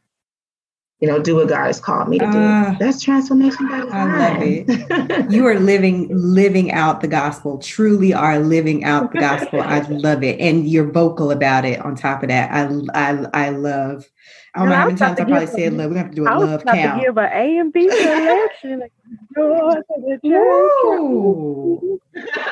[1.00, 2.38] you know, do what God has called me to do.
[2.38, 4.10] Uh, That's transformation by design.
[4.10, 5.26] I love it.
[5.30, 7.58] you are living living out the gospel.
[7.58, 9.60] Truly are living out the gospel.
[9.60, 11.80] I love it, and you're vocal about it.
[11.80, 14.06] On top of that, I I I love.
[14.54, 15.90] I don't know how many times I probably said love.
[15.90, 16.98] We have to do a I love count.
[16.98, 18.88] To give an A and B selection.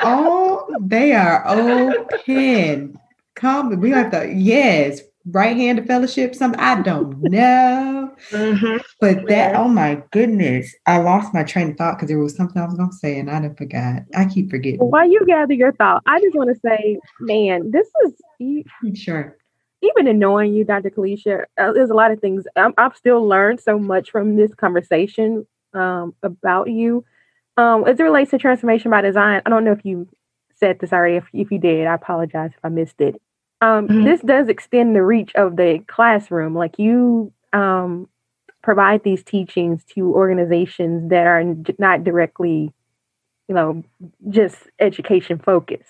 [0.03, 2.99] oh, they are open.
[3.35, 4.31] Come, we have to.
[4.33, 5.01] Yes,
[5.31, 8.77] right hand of fellowship something i don't know mm-hmm.
[9.01, 12.61] but that oh my goodness i lost my train of thought because there was something
[12.61, 15.53] i was going to say and i didn't forgot i keep forgetting while you gather
[15.53, 19.35] your thought i just want to say man this is sure
[19.81, 23.59] even annoying you dr kalisha uh, there's a lot of things i have still learned
[23.59, 27.03] so much from this conversation um, about you
[27.57, 30.07] um, as it relates to transformation by design i don't know if you
[30.55, 33.21] said this already if, if you did i apologize if i missed it
[33.61, 34.03] um, mm-hmm.
[34.03, 36.55] This does extend the reach of the classroom.
[36.55, 38.07] Like you um,
[38.61, 41.43] provide these teachings to organizations that are
[41.79, 42.71] not directly,
[43.47, 43.83] you know,
[44.29, 45.89] just education focused.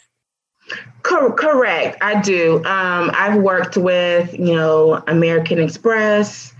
[1.03, 2.57] Correct, I do.
[2.65, 6.53] Um, I've worked with, you know, American Express.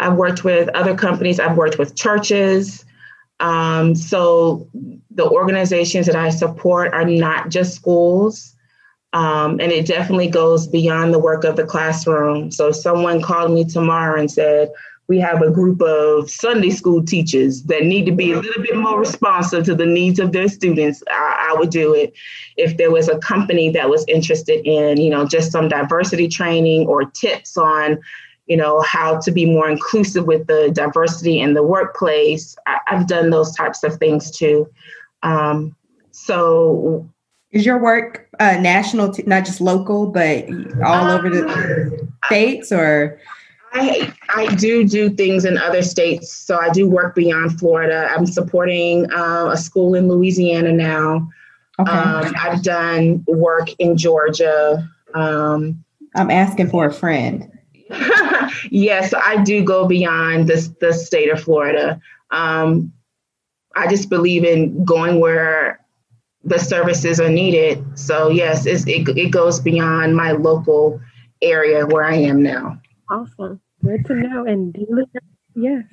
[0.00, 1.38] I've worked with other companies.
[1.38, 2.84] I've worked with churches.
[3.42, 4.68] Um, so
[5.10, 8.54] the organizations that I support are not just schools.
[9.12, 12.50] Um, and it definitely goes beyond the work of the classroom.
[12.50, 14.72] So if someone called me tomorrow and said,
[15.08, 18.76] we have a group of Sunday school teachers that need to be a little bit
[18.76, 22.14] more responsive to the needs of their students, I, I would do it.
[22.56, 26.86] If there was a company that was interested in, you know, just some diversity training
[26.86, 27.98] or tips on,
[28.52, 33.06] you know, how to be more inclusive with the diversity in the workplace, I, have
[33.06, 34.70] done those types of things too.
[35.22, 35.74] Um,
[36.10, 37.08] so
[37.50, 40.44] is your work uh, national, t- not just local, but
[40.84, 43.18] all um, over the um, states or?
[43.72, 48.10] I I do do things in other states, so I do work beyond Florida.
[48.10, 51.26] I'm supporting uh, a school in Louisiana now.
[51.78, 51.90] Okay.
[51.90, 54.86] Um, I've done work in Georgia.
[55.14, 55.82] Um,
[56.14, 57.50] I'm asking for a friend.
[58.70, 62.00] Yes, I do go beyond the the state of Florida.
[62.30, 62.92] Um,
[63.76, 65.80] I just believe in going where
[66.44, 67.98] the services are needed.
[67.98, 71.00] So yes, it, it goes beyond my local
[71.40, 72.80] area where I am now.
[73.10, 73.60] Awesome.
[73.84, 74.44] Good to know.
[74.46, 75.04] And duly,
[75.54, 75.84] yes.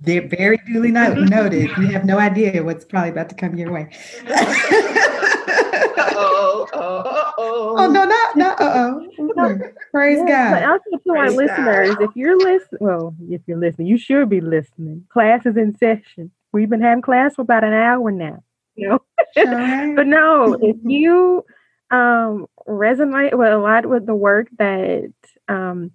[0.00, 1.70] They're very duly noted.
[1.76, 3.90] You have no idea what's probably about to come your way.
[5.48, 9.00] oh, oh, oh, oh, no, not, not, uh
[9.38, 9.58] oh.
[9.90, 10.50] Praise God.
[10.52, 14.40] But also to our listeners, if you're listening, well, if you're listening, you should be
[14.40, 15.06] listening.
[15.10, 16.30] Class is in session.
[16.52, 18.42] We've been having class for about an hour now
[18.78, 19.02] you know.
[19.96, 21.44] but no, if you
[21.90, 25.12] um, resonate with a lot with the work that
[25.48, 25.90] um,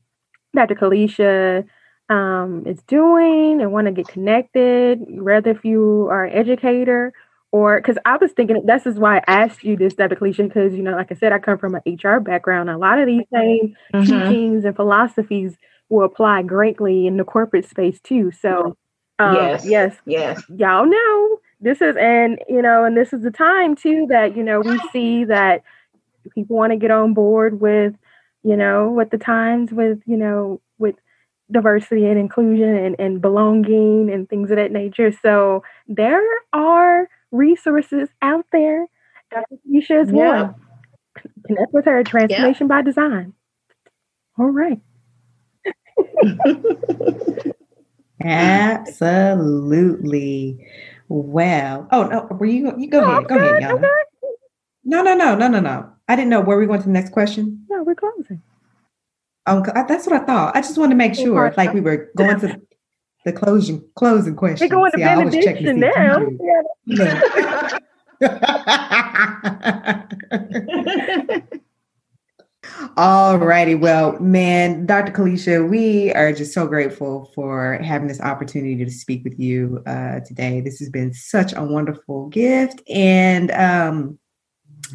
[0.55, 0.75] Dr.
[0.75, 1.65] Kalisha
[2.09, 7.13] um, is doing and want to get connected, whether if you are an educator
[7.53, 10.15] or because I was thinking this is why I asked you this, Dr.
[10.15, 12.71] Because you know, like I said, I come from an HR background.
[12.71, 14.01] A lot of these same mm-hmm.
[14.01, 15.55] teachings and philosophies
[15.87, 18.31] will apply greatly in the corporate space too.
[18.31, 18.75] So
[19.19, 23.29] um, yes, yes, yes, y'all know this is and you know and this is the
[23.29, 25.61] time too that you know we see that
[26.33, 27.93] people want to get on board with
[28.41, 30.95] you know with the times with you know with
[31.51, 38.07] diversity and inclusion and, and belonging and things of that nature so there are resources
[38.21, 38.87] out there
[39.31, 39.57] Dr.
[39.67, 40.43] Kalisha is yeah.
[40.43, 40.55] one
[41.45, 42.75] connect with her at transformation yeah.
[42.75, 43.33] by design
[44.39, 44.79] all right
[48.23, 49.03] absolutely
[51.13, 52.73] well, oh no, were you?
[52.75, 53.27] You go oh, ahead.
[53.27, 53.73] Go ahead, Yana.
[53.73, 53.87] Okay.
[54.83, 55.89] No, no, no, no, no, no.
[56.07, 57.65] I didn't know where we going to the next question.
[57.69, 58.41] No, we're closing.
[59.45, 60.55] Oh, that's what I thought.
[60.55, 62.59] I just wanted to make sure, like we were going to
[63.25, 64.65] the closing closing question.
[64.65, 66.25] We're going to benediction now.
[72.97, 73.75] All righty.
[73.75, 75.11] Well, man, Dr.
[75.11, 80.19] Kalisha, we are just so grateful for having this opportunity to speak with you uh,
[80.21, 80.61] today.
[80.61, 82.81] This has been such a wonderful gift.
[82.89, 84.19] And um,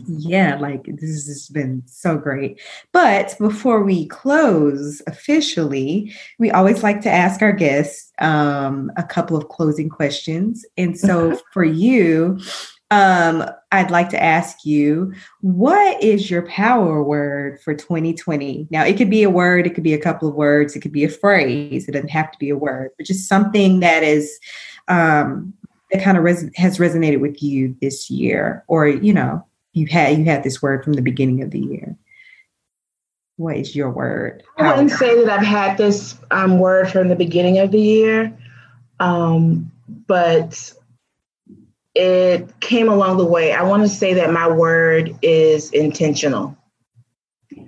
[0.07, 2.61] yeah, like this has been so great.
[2.93, 9.37] But before we close officially, we always like to ask our guests um, a couple
[9.37, 10.65] of closing questions.
[10.77, 12.39] And so for you,
[12.91, 18.69] um, I'd like to ask you, what is your power word for 2020?
[18.71, 20.93] Now, it could be a word, it could be a couple of words, it could
[20.93, 21.87] be a phrase.
[21.87, 24.39] It doesn't have to be a word, but just something that is
[24.89, 25.53] um,
[25.91, 29.45] that kind of res- has resonated with you this year, or you know,
[29.79, 31.97] you had you had this word from the beginning of the year.
[33.37, 34.43] what is your word?
[34.57, 38.37] I wouldn't say that I've had this um, word from the beginning of the year,
[38.99, 39.71] um,
[40.07, 40.73] but
[41.95, 43.53] it came along the way.
[43.53, 46.57] I want to say that my word is intentional.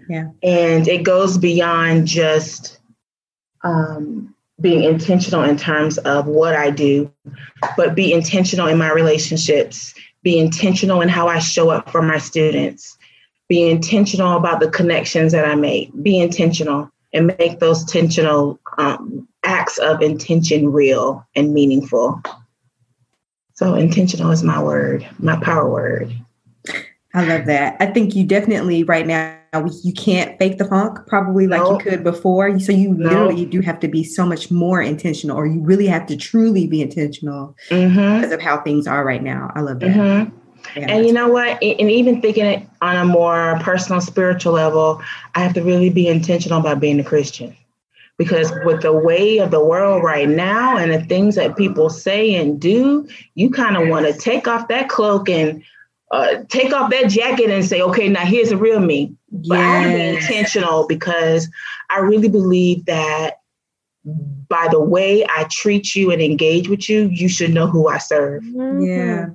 [0.09, 0.31] Yeah.
[0.43, 2.78] And it goes beyond just
[3.62, 7.12] um, being intentional in terms of what I do,
[7.77, 12.18] but be intentional in my relationships, be intentional in how I show up for my
[12.18, 12.97] students,
[13.48, 19.26] be intentional about the connections that I make, be intentional and make those intentional um,
[19.42, 22.20] acts of intention real and meaningful.
[23.55, 26.14] So, intentional is my word, my power word.
[27.12, 27.77] I love that.
[27.81, 29.37] I think you definitely right now
[29.82, 32.59] you can't fake the funk probably like you could before.
[32.61, 36.07] So you literally do have to be so much more intentional, or you really have
[36.07, 38.20] to truly be intentional mm-hmm.
[38.20, 39.51] because of how things are right now.
[39.57, 39.91] I love that.
[39.91, 40.37] Mm-hmm.
[40.77, 41.61] Yeah, and you know what?
[41.62, 45.03] And even thinking it on a more personal, spiritual level,
[45.35, 47.57] I have to really be intentional about being a Christian.
[48.19, 52.35] Because with the way of the world right now and the things that people say
[52.35, 55.65] and do, you kind of want to take off that cloak and
[56.11, 59.15] uh, take off that jacket and say, okay, now here's the real me.
[59.31, 59.59] But yes.
[59.59, 61.49] I have to be intentional because
[61.89, 63.37] I really believe that
[64.05, 67.99] by the way I treat you and engage with you, you should know who I
[67.99, 68.43] serve.
[68.43, 68.81] Mm-hmm.
[68.82, 69.27] Yeah.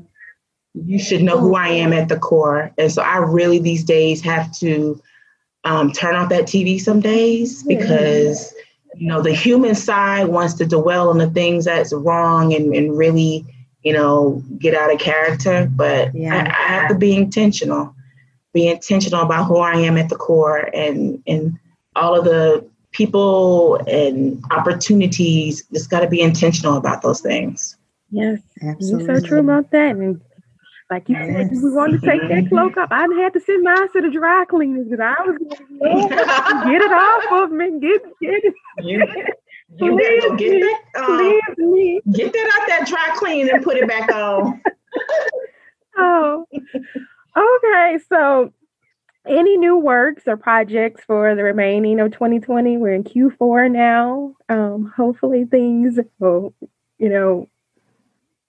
[0.73, 2.73] You should know who I am at the core.
[2.77, 5.01] And so I really these days have to
[5.63, 8.53] um, turn off that TV some days because,
[8.95, 12.97] you know, the human side wants to dwell on the things that's wrong and, and
[12.97, 13.45] really
[13.85, 16.33] you know, get out of character, but yeah.
[16.35, 17.95] I, I, have to be intentional,
[18.51, 21.57] be intentional about who I am at the core and and
[21.95, 25.65] all of the people and opportunities.
[25.71, 27.77] Just got to be intentional about those things.
[28.09, 29.05] Yes, Absolutely.
[29.05, 29.95] you're so true about that.
[29.95, 30.19] And
[30.89, 31.49] like you yes.
[31.49, 32.89] said, we want to take that cloak up.
[32.91, 36.15] I had to send mine to the dry cleaners because I was going to
[36.71, 37.79] get it off of me.
[37.79, 39.39] Get get it.
[39.77, 41.39] You better get that, um,
[42.13, 44.61] get that out that dry clean and put it back on.
[45.97, 46.45] oh,
[47.35, 47.99] okay.
[48.07, 48.53] So,
[49.27, 52.77] any new works or projects for the remaining of 2020?
[52.77, 54.35] We're in Q4 now.
[54.49, 56.53] Um, hopefully, things will,
[56.99, 57.49] you know,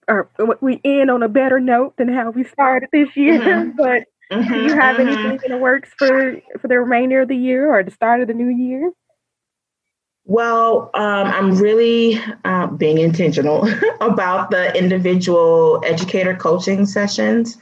[0.07, 0.29] are
[0.61, 3.39] we end on a better note than how we started this year.
[3.39, 3.71] Mm-hmm.
[3.77, 5.07] But mm-hmm, do you have mm-hmm.
[5.07, 8.27] anything in the works for for the remainder of the year or the start of
[8.27, 8.91] the new year?
[10.27, 13.65] Well, um, I'm really uh, being intentional
[14.01, 17.57] about the individual educator coaching sessions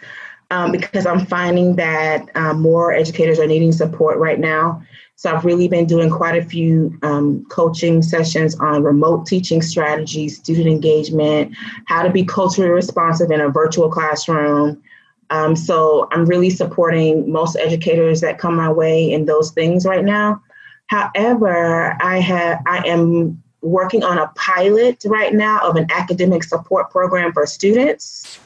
[0.50, 4.82] um, because I'm finding that uh, more educators are needing support right now.
[5.16, 10.38] So I've really been doing quite a few um, coaching sessions on remote teaching strategies,
[10.38, 11.56] student engagement,
[11.86, 14.82] how to be culturally responsive in a virtual classroom.
[15.30, 20.04] Um, so I'm really supporting most educators that come my way in those things right
[20.04, 20.42] now.
[20.88, 26.91] However, I have I am working on a pilot right now of an academic support
[26.91, 28.40] program for students.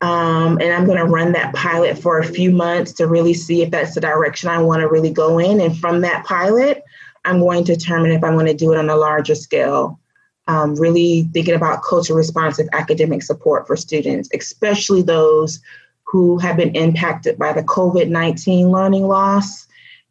[0.00, 3.62] Um, and I'm going to run that pilot for a few months to really see
[3.62, 5.60] if that's the direction I want to really go in.
[5.60, 6.84] And from that pilot,
[7.24, 9.98] I'm going to determine if I'm going to do it on a larger scale.
[10.48, 15.60] Um, really thinking about culture responsive academic support for students, especially those
[16.04, 19.66] who have been impacted by the COVID 19 learning loss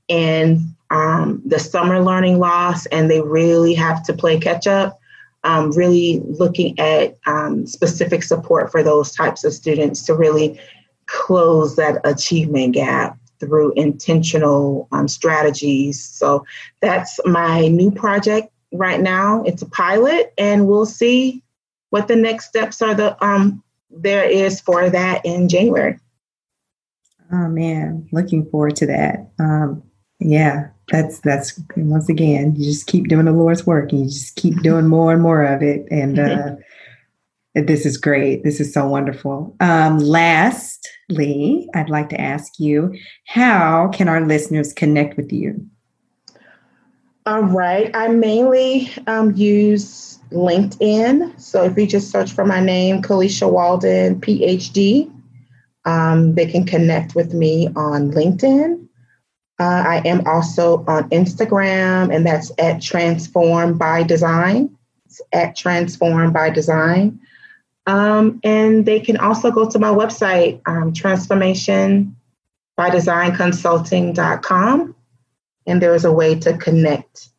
[0.10, 5.00] and um, the summer learning loss and they really have to play catch up.
[5.44, 10.60] Um, really looking at um, specific support for those types of students to really
[11.06, 16.04] close that achievement gap through intentional um, strategies.
[16.04, 16.46] So
[16.82, 19.44] that's my new project right now.
[19.44, 21.44] It's a pilot, and we'll see
[21.90, 22.94] what the next steps are.
[22.94, 26.00] The um, there is for that in January.
[27.32, 29.32] Oh man, looking forward to that.
[29.40, 29.84] Um,
[30.20, 34.36] yeah, that's that's once again, you just keep doing the Lord's work and you just
[34.36, 35.88] keep doing more and more of it.
[35.90, 36.56] And uh,
[37.56, 38.44] this is great.
[38.44, 39.56] This is so wonderful.
[39.60, 42.96] Um, lastly, I'd like to ask you,
[43.26, 45.66] how can our listeners connect with you?
[47.26, 47.90] All right.
[47.96, 51.40] I mainly um, use LinkedIn.
[51.42, 55.12] So if you just search for my name, Kalisha Walden, PhD,
[55.86, 58.85] um, they can connect with me on LinkedIn.
[59.58, 64.78] Uh, I am also on Instagram, and that's at Transform by Design.
[65.06, 67.20] It's at Transform by Design.
[67.88, 72.16] Um, and they can also go to my website, um, Transformation
[72.76, 74.96] by Design Consulting.com.
[75.68, 77.30] And there is a way to connect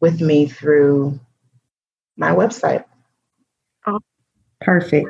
[0.00, 1.20] with me through
[2.16, 2.84] my website.
[4.60, 5.08] Perfect.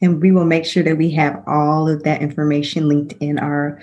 [0.00, 3.80] And we will make sure that we have all of that information linked in our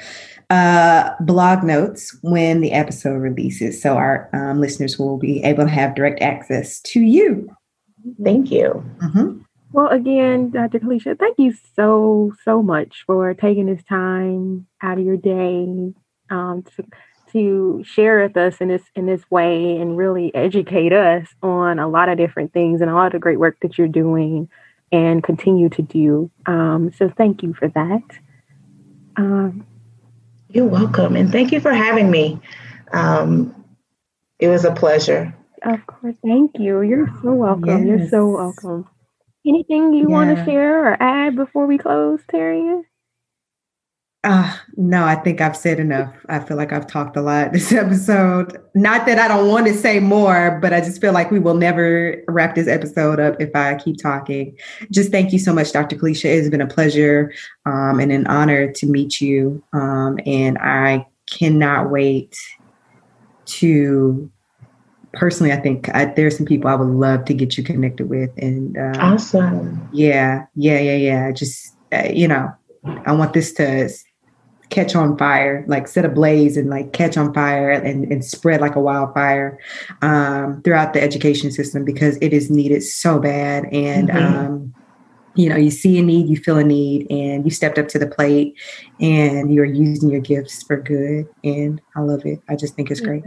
[0.50, 3.82] uh, blog notes when the episode releases.
[3.82, 7.50] So our um, listeners will be able to have direct access to you.
[8.24, 8.86] Thank you.
[9.02, 9.42] Mm-hmm.
[9.72, 10.80] Well, again, Dr.
[10.80, 15.94] Kalisha, thank you so, so much for taking this time out of your day
[16.30, 16.86] um, to,
[17.34, 21.90] to share with us in this in this way and really educate us on a
[21.90, 24.48] lot of different things and a lot of great work that you're doing
[24.92, 26.32] and continue to do.
[26.46, 28.04] Um, so thank you for that.
[29.18, 29.66] Um,
[30.56, 32.40] you're welcome, and thank you for having me.
[32.94, 33.54] Um,
[34.40, 35.36] it was a pleasure.
[35.62, 36.82] Of course, thank you.
[36.82, 37.86] You're so welcome.
[37.86, 38.00] Yes.
[38.00, 38.88] You're so welcome.
[39.46, 40.16] Anything you yeah.
[40.16, 42.84] want to share or add before we close, Terry?
[44.26, 46.12] Uh, no, I think I've said enough.
[46.30, 48.60] I feel like I've talked a lot this episode.
[48.74, 51.54] Not that I don't want to say more, but I just feel like we will
[51.54, 54.58] never wrap this episode up if I keep talking.
[54.90, 55.96] Just thank you so much, Dr.
[55.96, 56.26] Kalisha.
[56.26, 57.32] It's been a pleasure
[57.68, 59.64] um, and an honor to meet you.
[59.74, 62.36] Um, and I cannot wait
[63.46, 64.32] to
[65.14, 68.32] personally, I think I, there's some people I would love to get you connected with.
[68.40, 69.88] And uh, awesome.
[69.94, 71.32] Yeah, yeah, yeah, yeah.
[71.32, 72.52] Just, uh, you know,
[73.06, 73.88] I want this to
[74.70, 78.76] catch on fire, like set ablaze and like catch on fire and, and spread like
[78.76, 79.60] a wildfire
[80.02, 83.66] um, throughout the education system because it is needed so bad.
[83.72, 84.36] And, mm-hmm.
[84.36, 84.74] um,
[85.36, 88.00] you know, you see a need, you feel a need, and you stepped up to
[88.00, 88.56] the plate
[89.00, 91.28] and you're using your gifts for good.
[91.44, 92.40] And I love it.
[92.48, 93.24] I just think it's great.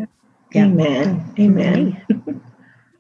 [0.53, 0.65] Yeah.
[0.65, 1.35] Amen.
[1.39, 2.43] Amen.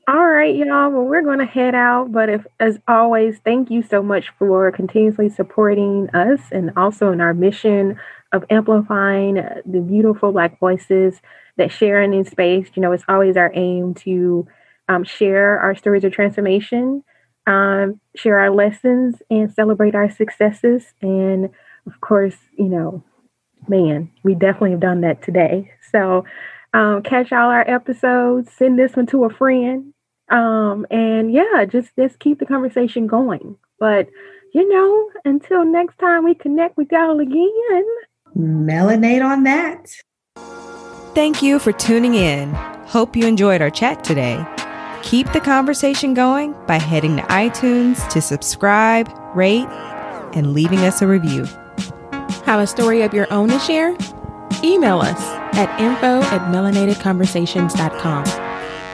[0.09, 0.90] All right, y'all.
[0.90, 2.12] Well, we're going to head out.
[2.12, 7.20] But if, as always, thank you so much for continuously supporting us and also in
[7.20, 7.98] our mission
[8.33, 11.21] of amplifying the beautiful Black voices
[11.57, 12.69] that share in space.
[12.75, 14.47] You know, it's always our aim to
[14.89, 17.03] um, share our stories of transformation,
[17.47, 20.85] um, share our lessons, and celebrate our successes.
[21.01, 21.51] And
[21.87, 23.03] of course, you know,
[23.69, 25.71] man, we definitely have done that today.
[25.91, 26.25] So,
[26.75, 29.95] um, catch all our episodes, send this one to a friend.
[30.31, 33.57] Um, and yeah, just just keep the conversation going.
[33.79, 34.09] But
[34.53, 37.87] you know, until next time we connect with y'all again.
[38.37, 39.91] Melanate on that.
[41.15, 42.53] Thank you for tuning in.
[42.87, 44.47] Hope you enjoyed our chat today.
[45.03, 49.67] Keep the conversation going by heading to iTunes to subscribe, rate,
[50.35, 51.45] and leaving us a review.
[52.45, 53.97] Have a story of your own to share?
[54.63, 55.21] Email us
[55.57, 58.25] at info at melanatedconversations.com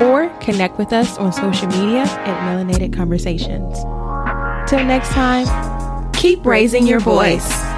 [0.01, 3.79] or connect with us on social media at Melanated Conversations.
[4.69, 7.74] Till next time, keep raising your voice.